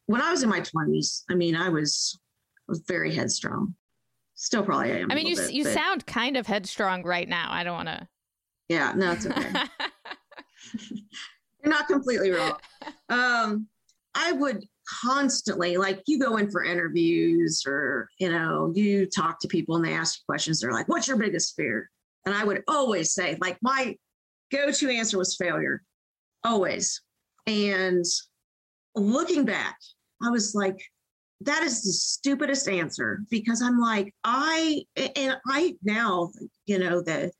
when 0.08 0.22
I 0.22 0.32
was 0.32 0.42
in 0.42 0.50
my 0.50 0.60
20s, 0.60 1.24
I 1.30 1.36
mean, 1.36 1.56
I 1.56 1.70
was 1.70 2.20
I 2.58 2.72
was 2.72 2.84
very 2.88 3.14
headstrong. 3.14 3.76
Still 4.42 4.64
probably 4.64 4.92
am. 4.92 5.12
I 5.12 5.16
mean, 5.16 5.28
you 5.28 5.36
bit, 5.36 5.52
you 5.52 5.64
but... 5.64 5.74
sound 5.74 6.06
kind 6.06 6.38
of 6.38 6.48
headstrong 6.48 7.04
right 7.04 7.28
now. 7.28 7.48
I 7.50 7.64
don't 7.64 7.76
want 7.76 7.90
to 7.90 8.08
Yeah, 8.70 8.94
no, 8.96 9.12
it's 9.12 9.26
okay. 9.26 9.52
You're 11.64 11.74
not 11.74 11.88
completely 11.88 12.32
wrong. 12.32 12.56
Um, 13.10 13.68
I 14.16 14.32
would 14.32 14.64
constantly 15.04 15.78
like 15.78 16.02
you 16.08 16.20
go 16.20 16.38
in 16.38 16.50
for 16.50 16.64
interviews 16.64 17.64
or 17.68 18.10
you 18.20 18.32
know 18.32 18.72
you 18.74 19.06
talk 19.06 19.40
to 19.40 19.48
people 19.48 19.76
and 19.76 19.86
they 19.86 19.94
ask 19.94 20.18
you 20.18 20.24
questions 20.26 20.60
they're 20.60 20.72
like 20.72 20.88
what's 20.88 21.08
your 21.08 21.16
biggest 21.16 21.56
fear 21.56 21.88
and 22.26 22.34
i 22.34 22.44
would 22.44 22.64
always 22.68 23.14
say 23.14 23.38
like 23.40 23.56
my 23.62 23.96
go-to 24.52 24.90
answer 24.90 25.16
was 25.16 25.36
failure 25.36 25.84
always 26.44 27.04
and 27.46 28.06
looking 28.96 29.46
back, 29.46 29.78
I 30.24 30.30
was 30.30 30.54
like, 30.54 30.80
that 31.42 31.64
is 31.64 31.84
the 31.84 31.92
stupidest 31.92 32.68
answer 32.68 33.22
because 33.30 33.62
I'm 33.62 33.80
like, 33.80 34.14
I 34.24 34.84
and 35.16 35.38
I 35.48 35.76
now, 35.84 36.32
you 36.66 36.80
know, 36.80 37.02
the 37.02 37.32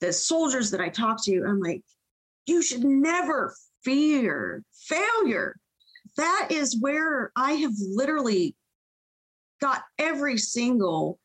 the 0.00 0.12
soldiers 0.12 0.70
that 0.70 0.80
I 0.80 0.88
talk 0.88 1.22
to, 1.24 1.44
I'm 1.46 1.60
like, 1.60 1.82
you 2.46 2.62
should 2.62 2.84
never 2.84 3.54
fear 3.84 4.62
failure. 4.72 5.56
That 6.16 6.48
is 6.50 6.78
where 6.80 7.32
I 7.36 7.52
have 7.52 7.72
literally 7.78 8.54
got 9.60 9.82
every 9.98 10.38
single 10.38 11.18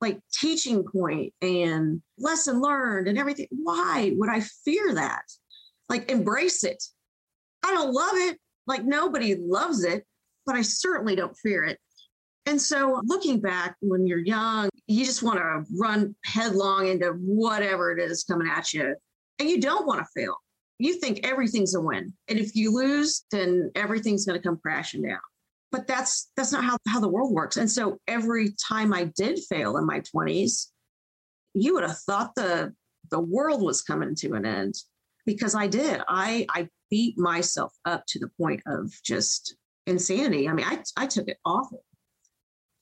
like 0.00 0.20
teaching 0.32 0.84
point 0.84 1.32
and 1.40 2.02
lesson 2.18 2.60
learned 2.60 3.08
and 3.08 3.18
everything. 3.18 3.48
Why 3.50 4.12
would 4.14 4.28
I 4.28 4.40
fear 4.64 4.94
that? 4.94 5.22
Like 5.88 6.10
embrace 6.10 6.64
it. 6.64 6.82
I 7.64 7.72
don't 7.72 7.92
love 7.92 8.14
it. 8.14 8.38
Like 8.66 8.84
nobody 8.84 9.36
loves 9.36 9.84
it, 9.84 10.04
but 10.46 10.56
I 10.56 10.62
certainly 10.62 11.16
don't 11.16 11.36
fear 11.36 11.64
it. 11.64 11.78
And 12.46 12.62
so 12.62 13.00
looking 13.04 13.40
back 13.40 13.76
when 13.80 14.06
you're 14.06 14.24
young, 14.24 14.70
you 14.86 15.04
just 15.04 15.22
want 15.22 15.38
to 15.38 15.64
run 15.76 16.14
headlong 16.24 16.86
into 16.86 17.10
whatever 17.20 17.90
it 17.90 18.00
is 18.00 18.22
coming 18.22 18.48
at 18.48 18.72
you. 18.72 18.94
And 19.40 19.50
you 19.50 19.60
don't 19.60 19.86
want 19.86 20.00
to 20.00 20.06
fail. 20.14 20.36
You 20.78 20.94
think 20.94 21.26
everything's 21.26 21.74
a 21.74 21.80
win. 21.80 22.12
And 22.28 22.38
if 22.38 22.54
you 22.54 22.72
lose, 22.72 23.24
then 23.32 23.72
everything's 23.74 24.24
going 24.24 24.40
to 24.40 24.46
come 24.46 24.58
crashing 24.58 25.02
down. 25.02 25.18
But 25.72 25.88
that's 25.88 26.30
that's 26.36 26.52
not 26.52 26.64
how, 26.64 26.78
how 26.86 27.00
the 27.00 27.08
world 27.08 27.34
works. 27.34 27.56
And 27.56 27.70
so 27.70 27.98
every 28.06 28.54
time 28.68 28.94
I 28.94 29.10
did 29.16 29.40
fail 29.50 29.76
in 29.76 29.84
my 29.84 30.00
20s, 30.00 30.66
you 31.54 31.74
would 31.74 31.82
have 31.82 31.98
thought 31.98 32.34
the 32.36 32.72
the 33.10 33.20
world 33.20 33.62
was 33.62 33.82
coming 33.82 34.14
to 34.16 34.34
an 34.34 34.46
end 34.46 34.74
because 35.24 35.54
I 35.54 35.66
did. 35.66 36.00
I 36.08 36.46
I 36.50 36.68
beat 36.90 37.18
myself 37.18 37.72
up 37.84 38.04
to 38.08 38.20
the 38.20 38.30
point 38.40 38.62
of 38.66 38.92
just 39.02 39.56
insanity. 39.86 40.48
I 40.48 40.52
mean, 40.52 40.66
I 40.66 40.82
I 40.96 41.06
took 41.06 41.28
it 41.28 41.38
awful. 41.44 41.84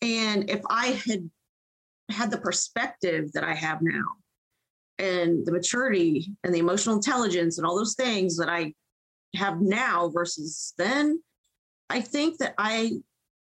And 0.03 0.51
if 0.51 0.61
I 0.69 1.01
had 1.07 1.31
had 2.11 2.31
the 2.31 2.39
perspective 2.39 3.33
that 3.33 3.45
I 3.45 3.55
have 3.55 3.81
now 3.81 4.05
and 4.99 5.47
the 5.47 5.53
maturity 5.53 6.33
and 6.45 6.55
the 6.55 6.59
emotional 6.59 6.97
intelligence 6.97 7.59
and 7.59 7.67
all 7.67 7.77
those 7.77 7.95
things 7.95 8.37
that 8.37 8.49
I 8.49 8.75
have 9.37 9.61
now 9.61 10.11
versus 10.11 10.75
then, 10.77 11.23
I 11.89 12.01
think 12.01 12.39
that 12.39 12.55
I 12.59 12.93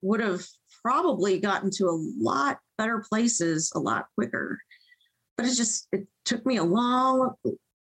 would 0.02 0.20
have 0.20 0.46
probably 0.84 1.40
gotten 1.40 1.72
to 1.72 1.86
a 1.86 1.98
lot 2.20 2.60
better 2.78 3.04
places 3.10 3.72
a 3.76 3.80
lot 3.80 4.06
quicker. 4.16 4.60
But 5.38 5.48
it 5.48 5.56
just 5.56 5.88
it 5.92 6.08
took 6.26 6.46
me 6.46 6.58
a 6.58 6.64
long 6.64 7.34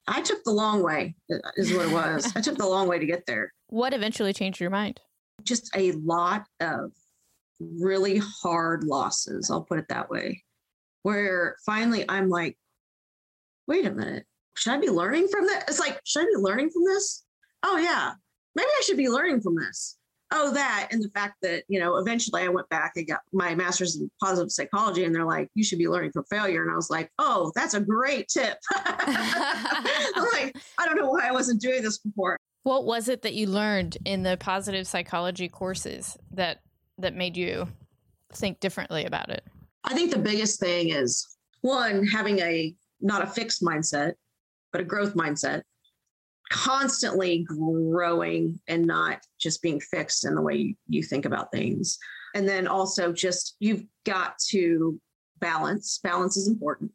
I 0.08 0.22
took 0.22 0.44
the 0.44 0.52
long 0.52 0.84
way 0.84 1.16
is 1.58 1.74
what 1.74 1.88
it 1.88 1.92
was. 1.92 2.32
I 2.36 2.42
took 2.42 2.58
the 2.58 2.68
long 2.68 2.88
way 2.88 3.00
to 3.00 3.06
get 3.06 3.26
there. 3.26 3.52
What 3.68 3.94
eventually 3.94 4.34
changed 4.34 4.60
your 4.60 4.70
mind? 4.70 5.02
Just 5.46 5.76
a 5.76 5.92
lot 5.94 6.46
of 6.60 6.92
really 7.60 8.22
hard 8.42 8.84
losses, 8.84 9.50
I'll 9.50 9.64
put 9.64 9.80
it 9.80 9.88
that 9.90 10.10
way. 10.10 10.44
Where 11.04 11.56
finally 11.66 12.06
I'm 12.10 12.30
like, 12.30 12.58
wait 13.68 13.86
a 13.86 13.92
minute, 13.92 14.26
should 14.56 14.74
I 14.74 14.78
be 14.78 14.90
learning 14.90 15.28
from 15.28 15.46
this? 15.46 15.64
It's 15.68 15.80
like, 15.80 16.00
should 16.04 16.24
I 16.24 16.26
be 16.26 16.42
learning 16.42 16.70
from 16.72 16.84
this? 16.86 17.24
Oh 17.64 17.78
yeah, 17.78 18.14
maybe 18.56 18.68
I 18.68 18.82
should 18.86 18.98
be 18.98 19.10
learning 19.10 19.42
from 19.42 19.56
this 19.56 19.98
oh, 20.32 20.52
that, 20.54 20.90
and 20.92 21.04
the 21.04 21.10
fact 21.10 21.36
that, 21.42 21.64
you 21.68 21.80
know, 21.80 21.98
eventually 21.98 22.44
I 22.44 22.48
went 22.50 22.68
back 22.70 22.94
and 22.96 23.08
got 23.08 23.22
my 23.32 23.56
master's 23.56 23.96
in 23.96 24.10
positive 24.22 24.52
psychology, 24.52 25.04
and 25.06 25.14
they're 25.14 25.26
like, 25.26 25.50
you 25.56 25.64
should 25.64 25.80
be 25.80 25.88
learning 25.88 26.12
from 26.12 26.26
failure. 26.30 26.62
And 26.62 26.72
I 26.72 26.76
was 26.76 26.90
like, 26.90 27.10
oh, 27.20 27.52
that's 27.56 27.74
a 27.74 27.80
great 27.80 28.28
tip. 28.28 28.58
I'm 28.76 30.26
like, 30.34 30.56
I 30.80 30.86
don't 30.86 30.98
know 30.98 31.10
why 31.10 31.28
I 31.28 31.32
wasn't 31.32 31.62
doing 31.62 31.82
this 31.82 32.00
before. 32.00 32.38
What 32.66 32.84
was 32.84 33.10
it 33.10 33.22
that 33.22 33.36
you 33.36 33.46
learned 33.46 34.00
in 34.06 34.24
the 34.24 34.38
positive 34.38 34.88
psychology 34.88 35.48
courses 35.48 36.18
that 36.32 36.62
that 36.98 37.14
made 37.14 37.38
you 37.38 37.68
think 38.34 38.60
differently 38.60 39.06
about 39.06 39.30
it? 39.30 39.44
I 39.84 39.94
think 39.94 40.12
the 40.12 40.18
biggest 40.18 40.60
thing 40.60 40.90
is 40.90 41.28
one 41.62 42.08
having 42.08 42.40
a 42.40 42.74
not 43.02 43.24
a 43.24 43.28
fixed 43.28 43.62
mindset, 43.62 44.14
but 44.72 44.82
a 44.82 44.84
growth 44.84 45.14
mindset 45.14 45.62
constantly 46.52 47.44
growing 47.44 48.60
and 48.68 48.88
not 48.88 49.20
just 49.40 49.62
being 49.62 49.80
fixed 49.80 50.26
in 50.26 50.34
the 50.34 50.42
way 50.42 50.56
you, 50.56 50.76
you 50.88 51.04
think 51.04 51.26
about 51.26 51.52
things. 51.52 52.00
And 52.34 52.50
then 52.50 52.66
also 52.66 53.14
just 53.14 53.58
you've 53.60 53.84
got 54.06 54.40
to 54.50 55.00
balance. 55.40 56.00
Balance 56.02 56.36
is 56.36 56.48
important. 56.48 56.90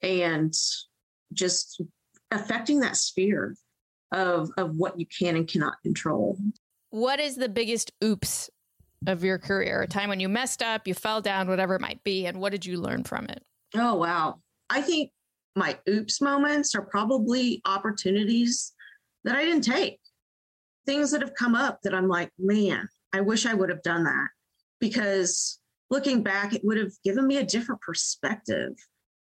And 0.00 0.54
just 1.32 1.82
affecting 2.30 2.78
that 2.80 2.96
sphere 2.96 3.56
of 4.12 4.50
of 4.56 4.76
what 4.76 4.98
you 4.98 5.06
can 5.06 5.36
and 5.36 5.48
cannot 5.48 5.74
control. 5.82 6.38
What 6.90 7.20
is 7.20 7.36
the 7.36 7.48
biggest 7.48 7.92
oops 8.02 8.50
of 9.06 9.22
your 9.22 9.38
career? 9.38 9.82
A 9.82 9.86
time 9.86 10.08
when 10.08 10.20
you 10.20 10.28
messed 10.28 10.62
up, 10.62 10.86
you 10.86 10.94
fell 10.94 11.20
down, 11.20 11.48
whatever 11.48 11.74
it 11.74 11.80
might 11.80 12.02
be, 12.04 12.26
and 12.26 12.38
what 12.38 12.52
did 12.52 12.64
you 12.64 12.80
learn 12.80 13.04
from 13.04 13.26
it? 13.26 13.42
Oh 13.74 13.94
wow. 13.94 14.40
I 14.70 14.80
think 14.80 15.10
my 15.56 15.78
oops 15.88 16.20
moments 16.20 16.74
are 16.74 16.82
probably 16.82 17.60
opportunities 17.64 18.72
that 19.24 19.36
I 19.36 19.44
didn't 19.44 19.64
take. 19.64 19.98
Things 20.86 21.10
that 21.10 21.20
have 21.20 21.34
come 21.34 21.54
up 21.54 21.80
that 21.82 21.94
I'm 21.94 22.08
like, 22.08 22.30
man, 22.38 22.88
I 23.12 23.20
wish 23.20 23.44
I 23.44 23.54
would 23.54 23.68
have 23.68 23.82
done 23.82 24.04
that 24.04 24.28
because 24.80 25.58
looking 25.90 26.22
back, 26.22 26.54
it 26.54 26.62
would 26.64 26.78
have 26.78 26.92
given 27.04 27.26
me 27.26 27.38
a 27.38 27.44
different 27.44 27.80
perspective. 27.80 28.72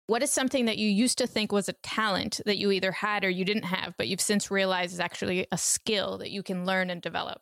What 0.07 0.23
is 0.23 0.31
something 0.31 0.65
that 0.65 0.77
you 0.77 0.89
used 0.89 1.17
to 1.17 1.27
think 1.27 1.51
was 1.51 1.67
a 1.67 1.73
talent 1.83 2.39
that 2.45 2.57
you 2.57 2.71
either 2.71 2.91
had 2.91 3.23
or 3.23 3.29
you 3.29 3.43
didn't 3.43 3.63
have, 3.63 3.93
but 3.97 4.07
you've 4.07 4.21
since 4.21 4.49
realized 4.49 4.93
is 4.93 4.99
actually 4.99 5.47
a 5.51 5.57
skill 5.57 6.17
that 6.19 6.31
you 6.31 6.43
can 6.43 6.65
learn 6.65 6.89
and 6.89 7.01
develop? 7.01 7.41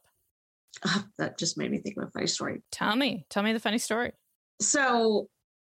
Oh, 0.85 1.03
that 1.19 1.37
just 1.37 1.57
made 1.57 1.71
me 1.71 1.77
think 1.77 1.97
of 1.97 2.07
a 2.07 2.11
funny 2.11 2.27
story. 2.27 2.63
Tell 2.71 2.95
me, 2.95 3.25
tell 3.29 3.43
me 3.43 3.53
the 3.53 3.59
funny 3.59 3.77
story. 3.77 4.11
So 4.61 5.29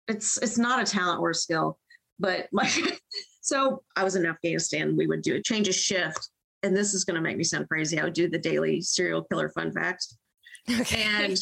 it's 0.06 0.36
it's 0.42 0.58
not 0.58 0.82
a 0.82 0.90
talent 0.90 1.20
or 1.20 1.30
a 1.30 1.34
skill, 1.34 1.78
but 2.18 2.48
my 2.52 2.70
so 3.40 3.82
I 3.96 4.04
was 4.04 4.14
in 4.14 4.26
Afghanistan. 4.26 4.96
We 4.96 5.06
would 5.06 5.22
do 5.22 5.34
a 5.34 5.42
change 5.42 5.68
of 5.68 5.74
shift 5.74 6.28
and 6.62 6.76
this 6.76 6.94
is 6.94 7.04
going 7.04 7.16
to 7.16 7.20
make 7.20 7.36
me 7.36 7.44
sound 7.44 7.68
crazy. 7.68 7.98
I 7.98 8.04
would 8.04 8.12
do 8.12 8.28
the 8.28 8.38
daily 8.38 8.80
serial 8.80 9.22
killer 9.24 9.48
fun 9.50 9.72
facts. 9.72 10.16
Okay. 10.80 11.02
And 11.02 11.36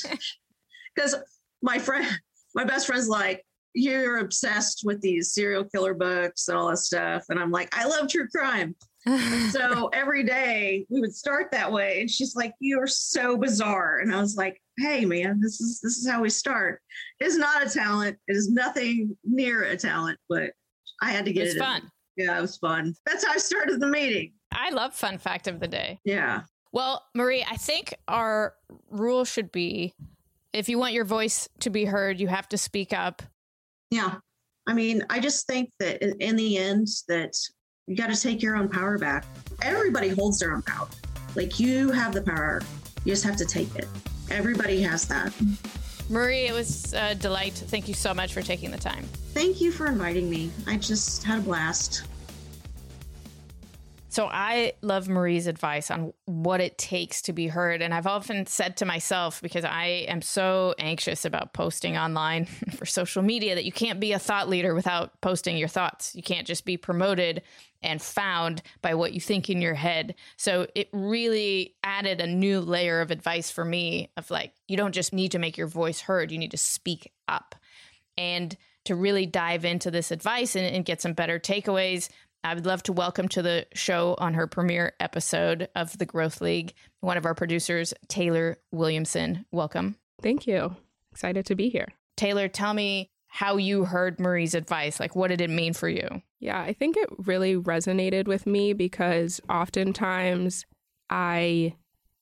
because 0.95 1.15
my 1.61 1.79
friend, 1.79 2.07
my 2.55 2.65
best 2.65 2.87
friend's 2.87 3.07
like, 3.07 3.45
you're 3.75 4.19
obsessed 4.19 4.83
with 4.85 5.01
these 5.01 5.33
serial 5.33 5.65
killer 5.65 5.95
books 5.95 6.49
and 6.49 6.57
all 6.57 6.69
that 6.69 6.79
stuff. 6.79 7.25
And 7.29 7.39
I'm 7.39 7.51
like, 7.51 7.77
I 7.77 7.87
love 7.87 8.09
true 8.09 8.29
crime. 8.29 8.75
so 9.51 9.89
every 9.95 10.25
day 10.25 10.85
we 10.91 11.01
would 11.01 11.15
start 11.15 11.51
that 11.53 11.73
way. 11.73 12.01
And 12.01 12.11
she's 12.11 12.37
like, 12.37 12.53
You're 12.61 12.87
so 12.87 13.37
bizarre. 13.37 13.99
And 13.99 14.15
I 14.15 14.21
was 14.21 14.37
like, 14.37 14.61
Hey 14.79 15.05
man, 15.05 15.41
this 15.41 15.61
is 15.61 15.81
this 15.81 15.97
is 15.97 16.09
how 16.09 16.21
we 16.21 16.31
start. 16.31 16.83
It's 17.19 17.37
not 17.37 17.67
a 17.67 17.71
talent. 17.71 18.19
It 18.29 18.37
is 18.37 18.51
nothing 18.51 19.17
near 19.25 19.65
a 19.65 19.77
talent, 19.77 20.19
but 20.29 20.53
I 21.01 21.13
had 21.13 21.25
to 21.25 21.33
get 21.33 21.47
it's 21.47 21.57
it. 21.57 21.61
fun. 21.61 21.83
In. 22.17 22.27
Yeah, 22.27 22.39
it 22.39 22.43
was 22.43 22.59
fun. 22.59 22.95
That's 23.07 23.25
how 23.25 23.33
I 23.33 23.39
started 23.39 23.81
the 23.81 23.87
meeting. 23.87 24.33
I 24.53 24.71
love 24.71 24.95
fun 24.95 25.17
fact 25.17 25.47
of 25.47 25.61
the 25.61 25.69
day. 25.69 26.01
Yeah. 26.05 26.43
Well, 26.73 27.05
Marie, 27.15 27.45
I 27.49 27.57
think 27.57 27.95
our 28.07 28.55
rule 28.91 29.25
should 29.25 29.51
be 29.51 29.95
if 30.53 30.69
you 30.69 30.79
want 30.79 30.95
your 30.95 31.05
voice 31.05 31.49
to 31.61 31.71
be 31.71 31.85
heard, 31.85 32.21
you 32.21 32.29
have 32.29 32.49
to 32.49 32.59
speak 32.59 32.93
up. 32.93 33.23
Yeah. 33.91 34.15
I 34.67 34.73
mean, 34.73 35.05
I 35.11 35.19
just 35.21 35.47
think 35.47 35.71
that 35.81 36.03
in 36.03 36.37
the 36.37 36.59
end 36.59 36.89
that 37.09 37.35
you 37.87 37.97
got 37.97 38.09
to 38.09 38.21
take 38.21 38.41
your 38.41 38.57
own 38.57 38.69
power 38.69 38.99
back. 38.99 39.25
Everybody 39.63 40.11
holds 40.11 40.39
their 40.39 40.53
own 40.53 40.63
power. 40.63 40.89
Like 41.35 41.59
you 41.59 41.91
have 41.91 42.15
the 42.15 42.23
power. 42.23 42.63
You 43.05 43.13
just 43.13 43.25
have 43.25 43.37
to 43.37 43.45
take 43.45 43.75
it. 43.75 43.89
Everybody 44.31 44.81
has 44.83 45.09
that. 45.09 45.33
Marie, 46.09 46.47
it 46.47 46.53
was 46.53 46.93
a 46.93 47.17
delight. 47.17 47.55
Thank 47.55 47.89
you 47.89 47.95
so 47.95 48.15
much 48.15 48.33
for 48.33 48.43
taking 48.43 48.71
the 48.71 48.79
time. 48.79 49.05
Thank 49.33 49.61
you 49.61 49.73
for 49.73 49.87
inviting 49.87 50.31
me. 50.31 50.51
I 50.67 50.77
just 50.77 51.25
had 51.25 51.39
a 51.39 51.43
blast. 51.43 52.05
So 54.11 54.27
I 54.27 54.73
love 54.83 55.09
Marie's 55.09 55.47
advice 55.47 55.89
on 55.89 56.13
what 56.27 56.61
it 56.61 56.77
takes 56.77 57.23
to 57.23 57.33
be 57.33 57.47
heard. 57.47 57.81
And 57.81 57.95
I've 57.95 58.09
often 58.09 58.45
said 58.47 58.77
to 58.79 58.85
myself, 58.85 59.41
because 59.41 59.65
I 59.65 60.05
am 60.09 60.21
so 60.21 60.75
anxious 60.79 61.25
about 61.25 61.53
posting 61.53 61.97
online 61.97 62.45
for 62.77 62.87
social 62.87 63.23
media, 63.23 63.55
that 63.55 63.65
you 63.65 63.71
can't 63.71 64.01
be 64.01 64.11
a 64.11 64.19
thought 64.19 64.49
leader 64.49 64.75
without 64.75 65.21
posting 65.21 65.57
your 65.57 65.69
thoughts. 65.69 66.17
You 66.17 66.25
can't 66.25 66.47
just 66.47 66.65
be 66.65 66.77
promoted 66.77 67.43
and 67.83 68.03
found 68.03 68.63
by 68.83 68.95
what 68.95 69.13
you 69.13 69.21
think 69.21 69.49
in 69.49 69.63
your 69.63 69.75
head. 69.75 70.17
So 70.37 70.67
it 70.75 70.89
really 70.93 71.77
added 71.85 72.21
a 72.21 72.27
new 72.27 72.61
layer 72.61 73.01
of 73.01 73.13
advice 73.13 73.53
for 73.53 73.65
me 73.65 74.11
of 74.17 74.29
like, 74.29 74.53
you 74.67 74.77
don't 74.77 74.95
just 74.95 75.13
need 75.13 75.31
to 75.33 75.39
make 75.39 75.57
your 75.57 75.69
voice 75.69 76.01
heard, 76.01 76.33
you 76.33 76.39
need 76.39 76.51
to 76.51 76.59
speak 76.59 77.13
up. 77.29 77.55
And 78.19 78.57
to 78.87 78.97
really 78.97 79.27
dive 79.27 79.65
into 79.65 79.91
this 79.91 80.11
advice 80.11 80.57
and, 80.57 80.67
and 80.67 80.85
get 80.85 81.01
some 81.01 81.13
better 81.13 81.39
takeaways, 81.39 82.09
I 82.43 82.55
would 82.55 82.65
love 82.65 82.83
to 82.85 82.93
welcome 82.93 83.29
to 83.29 83.43
the 83.43 83.67
show 83.75 84.15
on 84.19 84.33
her 84.33 84.47
premiere 84.47 84.95
episode 84.99 85.69
of 85.77 85.99
the 85.99 86.07
Growth 86.07 86.41
League, 86.41 86.73
one 87.01 87.19
of 87.19 87.27
our 87.27 87.35
producers, 87.35 87.93
Taylor 88.09 88.57
Williamson. 88.73 89.45
Welcome. 89.53 89.97
Thank 90.23 90.47
you. 90.47 90.75
Excited 91.13 91.45
to 91.47 91.55
be 91.55 91.69
here. 91.69 91.89
Taylor, 92.17 92.49
tell 92.49 92.73
me 92.73 93.11
how 93.27 93.59
you 93.59 93.85
heard 93.85 94.19
Marie's 94.19 94.55
advice. 94.55 94.99
Like, 94.99 95.15
what 95.15 95.29
did 95.29 95.43
it 95.43 95.51
mean 95.51 95.75
for 95.75 95.89
you? 95.89 96.23
Yeah, 96.41 96.61
I 96.61 96.73
think 96.73 96.97
it 96.97 97.11
really 97.19 97.57
resonated 97.57 98.27
with 98.27 98.47
me 98.47 98.73
because 98.73 99.41
oftentimes 99.51 100.65
I 101.11 101.75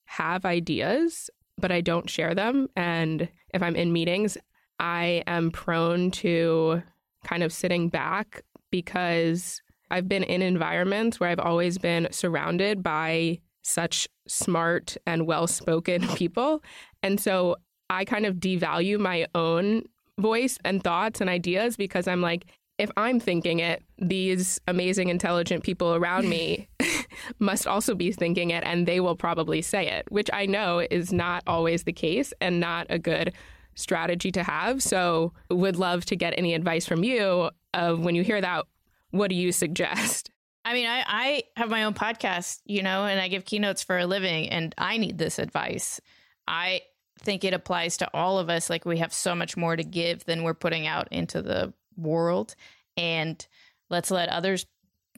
have 0.07 0.45
ideas, 0.45 1.31
but 1.57 1.71
I 1.71 1.81
don't 1.81 2.11
share 2.11 2.35
them. 2.35 2.69
And 2.75 3.29
if 3.55 3.63
I'm 3.63 3.77
in 3.77 3.93
meetings, 3.93 4.37
I 4.81 5.23
am 5.29 5.53
prone 5.53 6.11
to 6.13 6.83
kind 7.25 7.45
of 7.45 7.53
sitting 7.53 7.89
back 7.89 8.43
because 8.71 9.63
I've 9.91 10.09
been 10.09 10.23
in 10.23 10.43
environments 10.43 11.19
where 11.19 11.31
I've 11.31 11.41
always 11.41 11.79
been 11.79 12.09
surrounded 12.11 12.83
by 12.83 13.41
such 13.63 14.09
smart 14.27 14.97
and 15.07 15.27
well 15.27 15.47
spoken 15.47 16.07
people. 16.17 16.63
And 17.03 17.21
so 17.21 17.57
I 17.91 18.05
kind 18.05 18.27
of 18.27 18.37
devalue 18.37 18.99
my 18.99 19.27
own 19.35 19.85
voice 20.19 20.59
and 20.65 20.83
thoughts 20.83 21.21
and 21.21 21.31
ideas 21.31 21.77
because 21.77 22.09
I'm 22.09 22.21
like, 22.21 22.47
if 22.79 22.91
I'm 22.97 23.19
thinking 23.19 23.61
it, 23.61 23.83
these 23.99 24.61
amazing, 24.69 25.09
intelligent 25.09 25.65
people 25.65 25.95
around 25.95 26.29
me 26.29 26.69
must 27.39 27.67
also 27.67 27.95
be 27.95 28.13
thinking 28.13 28.51
it, 28.51 28.65
and 28.65 28.87
they 28.87 29.01
will 29.01 29.17
probably 29.17 29.63
say 29.63 29.89
it, 29.89 30.11
which 30.11 30.31
I 30.33 30.47
know 30.47 30.87
is 30.91 31.13
not 31.13 31.43
always 31.47 31.85
the 31.85 31.93
case 31.93 32.33
and 32.41 32.61
not 32.61 32.87
a 32.91 32.99
good 32.99 33.33
strategy 33.75 34.33
to 34.33 34.43
have. 34.43 34.83
So, 34.83 35.33
would 35.51 35.77
love 35.77 36.05
to 36.07 36.17
get 36.17 36.35
any 36.37 36.55
advice 36.55 36.87
from 36.87 37.05
you 37.05 37.51
of 37.75 38.01
when 38.01 38.15
you 38.15 38.23
hear 38.23 38.41
that, 38.41 38.65
what 39.11 39.29
do 39.29 39.37
you 39.37 39.53
suggest? 39.53 40.31
I 40.65 40.75
mean, 40.75 40.87
I, 40.87 41.05
I 41.07 41.43
have 41.57 41.71
my 41.71 41.85
own 41.85 41.95
podcast, 41.95 42.61
you 42.67 42.83
know, 42.83 43.07
and 43.07 43.21
I 43.21 43.29
give 43.29 43.45
keynotes 43.45 43.83
for 43.83 43.99
a 43.99 44.07
living, 44.07 44.51
and 44.51 44.75
I 44.77 44.99
need 44.99 45.17
this 45.17 45.39
advice. 45.39 46.01
I 46.47 46.83
think 47.21 47.45
it 47.45 47.55
applies 47.55 47.97
to 47.99 48.11
all 48.13 48.39
of 48.39 48.51
us. 48.51 48.69
Like, 48.69 48.85
we 48.85 48.99
have 48.99 49.13
so 49.13 49.35
much 49.35 49.57
more 49.57 49.77
to 49.77 49.85
give 49.85 50.25
than 50.25 50.43
we're 50.43 50.55
putting 50.55 50.87
out 50.87 51.09
into 51.11 51.41
the 51.41 51.73
world. 51.97 52.55
And 52.97 53.45
let's 53.89 54.11
let 54.11 54.29
others 54.29 54.67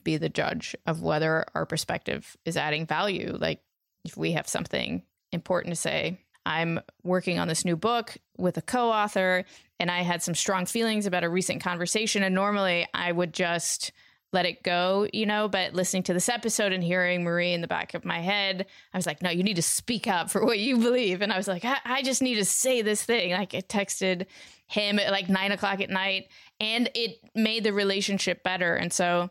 be 0.03 0.17
the 0.17 0.29
judge 0.29 0.75
of 0.85 1.01
whether 1.01 1.45
our 1.53 1.65
perspective 1.65 2.37
is 2.45 2.57
adding 2.57 2.85
value. 2.85 3.37
Like, 3.39 3.61
if 4.05 4.15
we 4.15 4.31
have 4.31 4.47
something 4.47 5.03
important 5.31 5.75
to 5.75 5.81
say, 5.81 6.17
I'm 6.45 6.79
working 7.03 7.39
on 7.39 7.47
this 7.47 7.65
new 7.65 7.75
book 7.75 8.17
with 8.37 8.57
a 8.57 8.61
co 8.61 8.89
author, 8.89 9.45
and 9.79 9.91
I 9.91 10.01
had 10.01 10.21
some 10.23 10.35
strong 10.35 10.65
feelings 10.65 11.05
about 11.05 11.23
a 11.23 11.29
recent 11.29 11.63
conversation. 11.63 12.23
And 12.23 12.35
normally 12.35 12.87
I 12.93 13.11
would 13.11 13.33
just 13.33 13.91
let 14.33 14.45
it 14.45 14.63
go, 14.63 15.07
you 15.11 15.25
know, 15.25 15.49
but 15.49 15.73
listening 15.73 16.03
to 16.03 16.13
this 16.13 16.29
episode 16.29 16.71
and 16.71 16.83
hearing 16.83 17.23
Marie 17.23 17.53
in 17.53 17.61
the 17.61 17.67
back 17.67 17.93
of 17.93 18.05
my 18.05 18.19
head, 18.19 18.65
I 18.93 18.97
was 18.97 19.05
like, 19.05 19.21
no, 19.21 19.29
you 19.29 19.43
need 19.43 19.57
to 19.57 19.61
speak 19.61 20.07
up 20.07 20.31
for 20.31 20.45
what 20.45 20.57
you 20.57 20.77
believe. 20.77 21.21
And 21.21 21.33
I 21.33 21.37
was 21.37 21.47
like, 21.47 21.65
I, 21.65 21.77
I 21.83 22.01
just 22.01 22.21
need 22.21 22.35
to 22.35 22.45
say 22.45 22.81
this 22.81 23.03
thing. 23.03 23.31
Like, 23.31 23.53
I 23.53 23.61
texted 23.61 24.27
him 24.67 24.99
at 24.99 25.11
like 25.11 25.27
nine 25.27 25.51
o'clock 25.51 25.81
at 25.81 25.89
night, 25.89 26.29
and 26.59 26.89
it 26.95 27.19
made 27.35 27.63
the 27.63 27.73
relationship 27.73 28.41
better. 28.41 28.75
And 28.75 28.93
so 28.93 29.29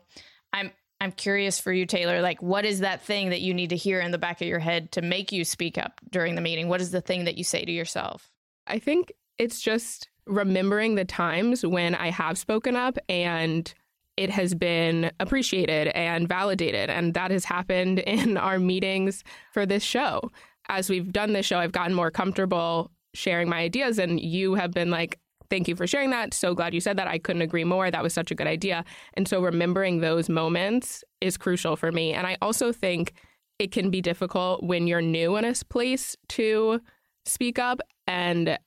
I'm, 0.53 0.71
I'm 1.01 1.11
curious 1.11 1.59
for 1.59 1.73
you, 1.73 1.87
Taylor. 1.87 2.21
Like, 2.21 2.43
what 2.43 2.63
is 2.63 2.81
that 2.81 3.01
thing 3.01 3.31
that 3.31 3.41
you 3.41 3.55
need 3.55 3.71
to 3.71 3.75
hear 3.75 3.99
in 3.99 4.11
the 4.11 4.19
back 4.19 4.39
of 4.39 4.47
your 4.47 4.59
head 4.59 4.91
to 4.91 5.01
make 5.01 5.31
you 5.31 5.43
speak 5.43 5.79
up 5.79 5.99
during 6.11 6.35
the 6.35 6.41
meeting? 6.41 6.67
What 6.67 6.79
is 6.79 6.91
the 6.91 7.01
thing 7.01 7.25
that 7.25 7.39
you 7.39 7.43
say 7.43 7.65
to 7.65 7.71
yourself? 7.71 8.31
I 8.67 8.77
think 8.77 9.11
it's 9.39 9.59
just 9.59 10.09
remembering 10.27 10.93
the 10.93 11.03
times 11.03 11.65
when 11.65 11.95
I 11.95 12.11
have 12.11 12.37
spoken 12.37 12.75
up 12.75 12.99
and 13.09 13.73
it 14.15 14.29
has 14.29 14.53
been 14.53 15.11
appreciated 15.19 15.87
and 15.87 16.29
validated. 16.29 16.91
And 16.91 17.15
that 17.15 17.31
has 17.31 17.45
happened 17.45 17.97
in 18.05 18.37
our 18.37 18.59
meetings 18.59 19.23
for 19.53 19.65
this 19.65 19.81
show. 19.81 20.29
As 20.69 20.87
we've 20.87 21.11
done 21.11 21.33
this 21.33 21.47
show, 21.47 21.57
I've 21.57 21.71
gotten 21.71 21.95
more 21.95 22.11
comfortable 22.11 22.91
sharing 23.15 23.49
my 23.49 23.57
ideas, 23.57 23.97
and 23.97 24.19
you 24.19 24.53
have 24.53 24.71
been 24.71 24.91
like, 24.91 25.19
Thank 25.51 25.67
you 25.67 25.75
for 25.75 25.85
sharing 25.85 26.11
that. 26.11 26.33
So 26.33 26.55
glad 26.55 26.73
you 26.73 26.79
said 26.79 26.95
that. 26.95 27.09
I 27.09 27.17
couldn't 27.17 27.41
agree 27.41 27.65
more. 27.65 27.91
That 27.91 28.01
was 28.01 28.13
such 28.13 28.31
a 28.31 28.35
good 28.35 28.47
idea. 28.47 28.85
And 29.15 29.27
so 29.27 29.43
remembering 29.43 29.99
those 29.99 30.29
moments 30.29 31.03
is 31.19 31.35
crucial 31.35 31.75
for 31.75 31.91
me. 31.91 32.13
And 32.13 32.25
I 32.25 32.37
also 32.41 32.71
think 32.71 33.11
it 33.59 33.73
can 33.73 33.89
be 33.91 33.99
difficult 33.99 34.63
when 34.63 34.87
you're 34.87 35.01
new 35.01 35.35
in 35.35 35.43
a 35.43 35.53
place 35.69 36.15
to 36.29 36.79
speak 37.25 37.59
up. 37.59 37.81
And 38.07 38.57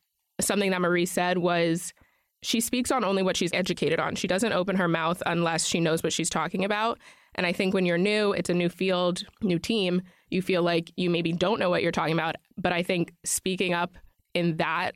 something 0.42 0.72
that 0.72 0.82
Marie 0.82 1.06
said 1.06 1.38
was 1.38 1.94
she 2.42 2.60
speaks 2.60 2.92
on 2.92 3.02
only 3.02 3.22
what 3.22 3.38
she's 3.38 3.54
educated 3.54 3.98
on. 3.98 4.14
She 4.14 4.28
doesn't 4.28 4.52
open 4.52 4.76
her 4.76 4.86
mouth 4.86 5.22
unless 5.24 5.64
she 5.64 5.80
knows 5.80 6.02
what 6.02 6.12
she's 6.12 6.28
talking 6.28 6.66
about. 6.66 6.98
And 7.34 7.46
I 7.46 7.52
think 7.54 7.72
when 7.72 7.86
you're 7.86 7.96
new, 7.96 8.32
it's 8.32 8.50
a 8.50 8.54
new 8.54 8.68
field, 8.68 9.22
new 9.40 9.58
team, 9.58 10.02
you 10.28 10.42
feel 10.42 10.62
like 10.62 10.92
you 10.96 11.08
maybe 11.08 11.32
don't 11.32 11.58
know 11.58 11.70
what 11.70 11.82
you're 11.82 11.92
talking 11.92 12.12
about. 12.12 12.36
But 12.58 12.74
I 12.74 12.82
think 12.82 13.14
speaking 13.24 13.72
up 13.72 13.94
in 14.34 14.58
that 14.58 14.92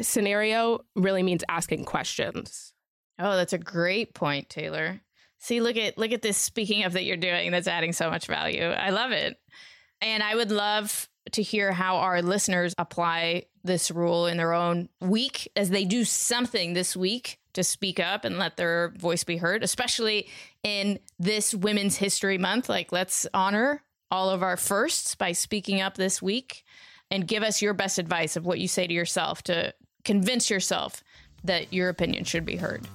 scenario 0.00 0.80
really 0.96 1.22
means 1.22 1.44
asking 1.48 1.84
questions. 1.84 2.72
Oh, 3.18 3.36
that's 3.36 3.52
a 3.52 3.58
great 3.58 4.14
point, 4.14 4.48
Taylor. 4.48 5.00
See, 5.38 5.60
look 5.60 5.76
at 5.76 5.98
look 5.98 6.12
at 6.12 6.22
this 6.22 6.36
speaking 6.36 6.84
of 6.84 6.92
that 6.94 7.04
you're 7.04 7.16
doing 7.16 7.50
that's 7.50 7.68
adding 7.68 7.92
so 7.92 8.10
much 8.10 8.26
value. 8.26 8.64
I 8.64 8.90
love 8.90 9.12
it. 9.12 9.38
And 10.00 10.22
I 10.22 10.34
would 10.34 10.50
love 10.50 11.08
to 11.32 11.42
hear 11.42 11.72
how 11.72 11.96
our 11.96 12.22
listeners 12.22 12.74
apply 12.78 13.44
this 13.64 13.90
rule 13.90 14.26
in 14.26 14.36
their 14.36 14.52
own 14.52 14.88
week 15.00 15.50
as 15.56 15.70
they 15.70 15.84
do 15.84 16.04
something 16.04 16.72
this 16.72 16.96
week 16.96 17.38
to 17.54 17.62
speak 17.62 18.00
up 18.00 18.24
and 18.24 18.38
let 18.38 18.56
their 18.56 18.94
voice 18.96 19.24
be 19.24 19.36
heard, 19.36 19.62
especially 19.62 20.28
in 20.62 20.98
this 21.18 21.54
Women's 21.54 21.96
History 21.96 22.38
Month. 22.38 22.68
Like, 22.68 22.92
let's 22.92 23.26
honor 23.34 23.82
all 24.10 24.30
of 24.30 24.42
our 24.42 24.56
firsts 24.56 25.14
by 25.14 25.32
speaking 25.32 25.80
up 25.80 25.96
this 25.96 26.22
week 26.22 26.64
and 27.10 27.26
give 27.26 27.42
us 27.42 27.60
your 27.60 27.74
best 27.74 27.98
advice 27.98 28.36
of 28.36 28.46
what 28.46 28.58
you 28.58 28.68
say 28.68 28.86
to 28.86 28.94
yourself 28.94 29.42
to 29.42 29.74
convince 30.04 30.50
yourself 30.50 31.02
that 31.44 31.72
your 31.72 31.88
opinion 31.88 32.24
should 32.24 32.44
be 32.44 32.56
heard. 32.56 32.86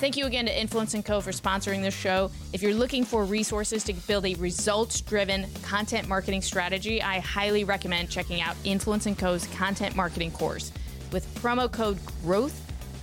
Thank 0.00 0.16
you 0.16 0.24
again 0.24 0.46
to 0.46 0.58
Influence 0.58 0.96
& 1.02 1.04
Co. 1.04 1.20
for 1.20 1.30
sponsoring 1.30 1.82
this 1.82 1.94
show. 1.94 2.30
If 2.54 2.62
you're 2.62 2.72
looking 2.72 3.04
for 3.04 3.26
resources 3.26 3.84
to 3.84 3.92
build 3.92 4.24
a 4.24 4.34
results-driven 4.36 5.46
content 5.62 6.08
marketing 6.08 6.40
strategy, 6.40 7.02
I 7.02 7.18
highly 7.18 7.64
recommend 7.64 8.08
checking 8.08 8.40
out 8.40 8.56
Influence 8.64 9.06
& 9.12 9.18
Co.'s 9.18 9.46
content 9.48 9.94
marketing 9.94 10.30
course. 10.30 10.72
With 11.12 11.26
promo 11.34 11.70
code 11.70 11.98
GROWTH, 12.24 12.58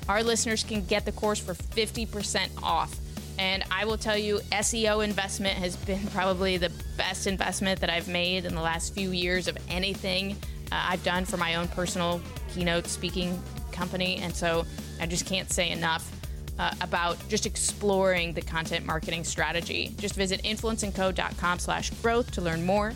our 0.09 0.23
listeners 0.23 0.63
can 0.63 0.83
get 0.85 1.05
the 1.05 1.11
course 1.11 1.39
for 1.39 1.53
50% 1.53 2.49
off. 2.63 2.97
And 3.37 3.63
I 3.69 3.85
will 3.85 3.97
tell 3.99 4.17
you, 4.17 4.39
SEO 4.51 5.03
investment 5.03 5.55
has 5.59 5.75
been 5.75 6.05
probably 6.13 6.57
the 6.57 6.71
best 6.97 7.27
investment 7.27 7.79
that 7.81 7.91
I've 7.91 8.07
made 8.07 8.45
in 8.45 8.55
the 8.55 8.61
last 8.61 8.95
few 8.95 9.11
years 9.11 9.47
of 9.47 9.55
anything 9.69 10.35
I've 10.71 11.03
done 11.03 11.25
for 11.25 11.37
my 11.37 11.55
own 11.55 11.67
personal 11.69 12.21
keynote 12.53 12.87
speaking 12.87 13.41
company. 13.71 14.17
And 14.17 14.35
so 14.35 14.65
I 14.99 15.05
just 15.05 15.25
can't 15.25 15.51
say 15.51 15.71
enough 15.71 16.11
uh, 16.59 16.73
about 16.81 17.17
just 17.29 17.45
exploring 17.45 18.33
the 18.33 18.41
content 18.41 18.85
marketing 18.85 19.23
strategy. 19.23 19.93
Just 19.97 20.15
visit 20.15 20.43
influenceandco.com 20.43 21.59
slash 21.59 21.89
growth 22.01 22.31
to 22.31 22.41
learn 22.41 22.65
more. 22.65 22.93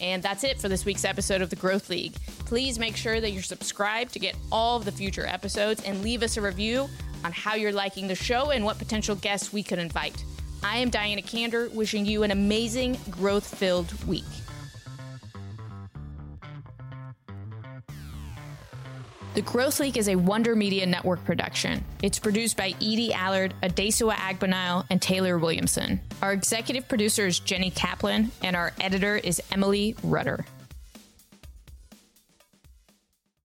And 0.00 0.22
that's 0.22 0.44
it 0.44 0.60
for 0.60 0.68
this 0.68 0.84
week's 0.84 1.04
episode 1.04 1.40
of 1.40 1.48
the 1.48 1.56
Growth 1.56 1.88
League. 1.88 2.14
Please 2.40 2.78
make 2.78 2.96
sure 2.96 3.20
that 3.20 3.30
you're 3.30 3.42
subscribed 3.42 4.12
to 4.12 4.18
get 4.18 4.36
all 4.52 4.76
of 4.76 4.84
the 4.84 4.92
future 4.92 5.26
episodes 5.26 5.82
and 5.84 6.02
leave 6.02 6.22
us 6.22 6.36
a 6.36 6.42
review 6.42 6.88
on 7.24 7.32
how 7.32 7.54
you're 7.54 7.72
liking 7.72 8.06
the 8.06 8.14
show 8.14 8.50
and 8.50 8.64
what 8.64 8.78
potential 8.78 9.16
guests 9.16 9.52
we 9.52 9.62
could 9.62 9.78
invite. 9.78 10.22
I 10.62 10.78
am 10.78 10.90
Diana 10.90 11.22
Kander, 11.22 11.72
wishing 11.72 12.04
you 12.04 12.24
an 12.24 12.30
amazing 12.30 12.98
growth 13.10 13.56
filled 13.56 14.04
week. 14.06 14.24
The 19.36 19.42
Growth 19.42 19.80
League 19.80 19.98
is 19.98 20.08
a 20.08 20.16
Wonder 20.16 20.56
Media 20.56 20.86
Network 20.86 21.22
production. 21.26 21.84
It's 22.02 22.18
produced 22.18 22.56
by 22.56 22.68
Edie 22.80 23.12
Allard, 23.12 23.52
Adesua 23.62 24.14
Agbanile, 24.14 24.86
and 24.88 25.02
Taylor 25.02 25.36
Williamson. 25.36 26.00
Our 26.22 26.32
executive 26.32 26.88
producer 26.88 27.26
is 27.26 27.38
Jenny 27.38 27.70
Kaplan, 27.70 28.32
and 28.42 28.56
our 28.56 28.72
editor 28.80 29.18
is 29.18 29.42
Emily 29.52 29.94
Rudder. 30.02 30.46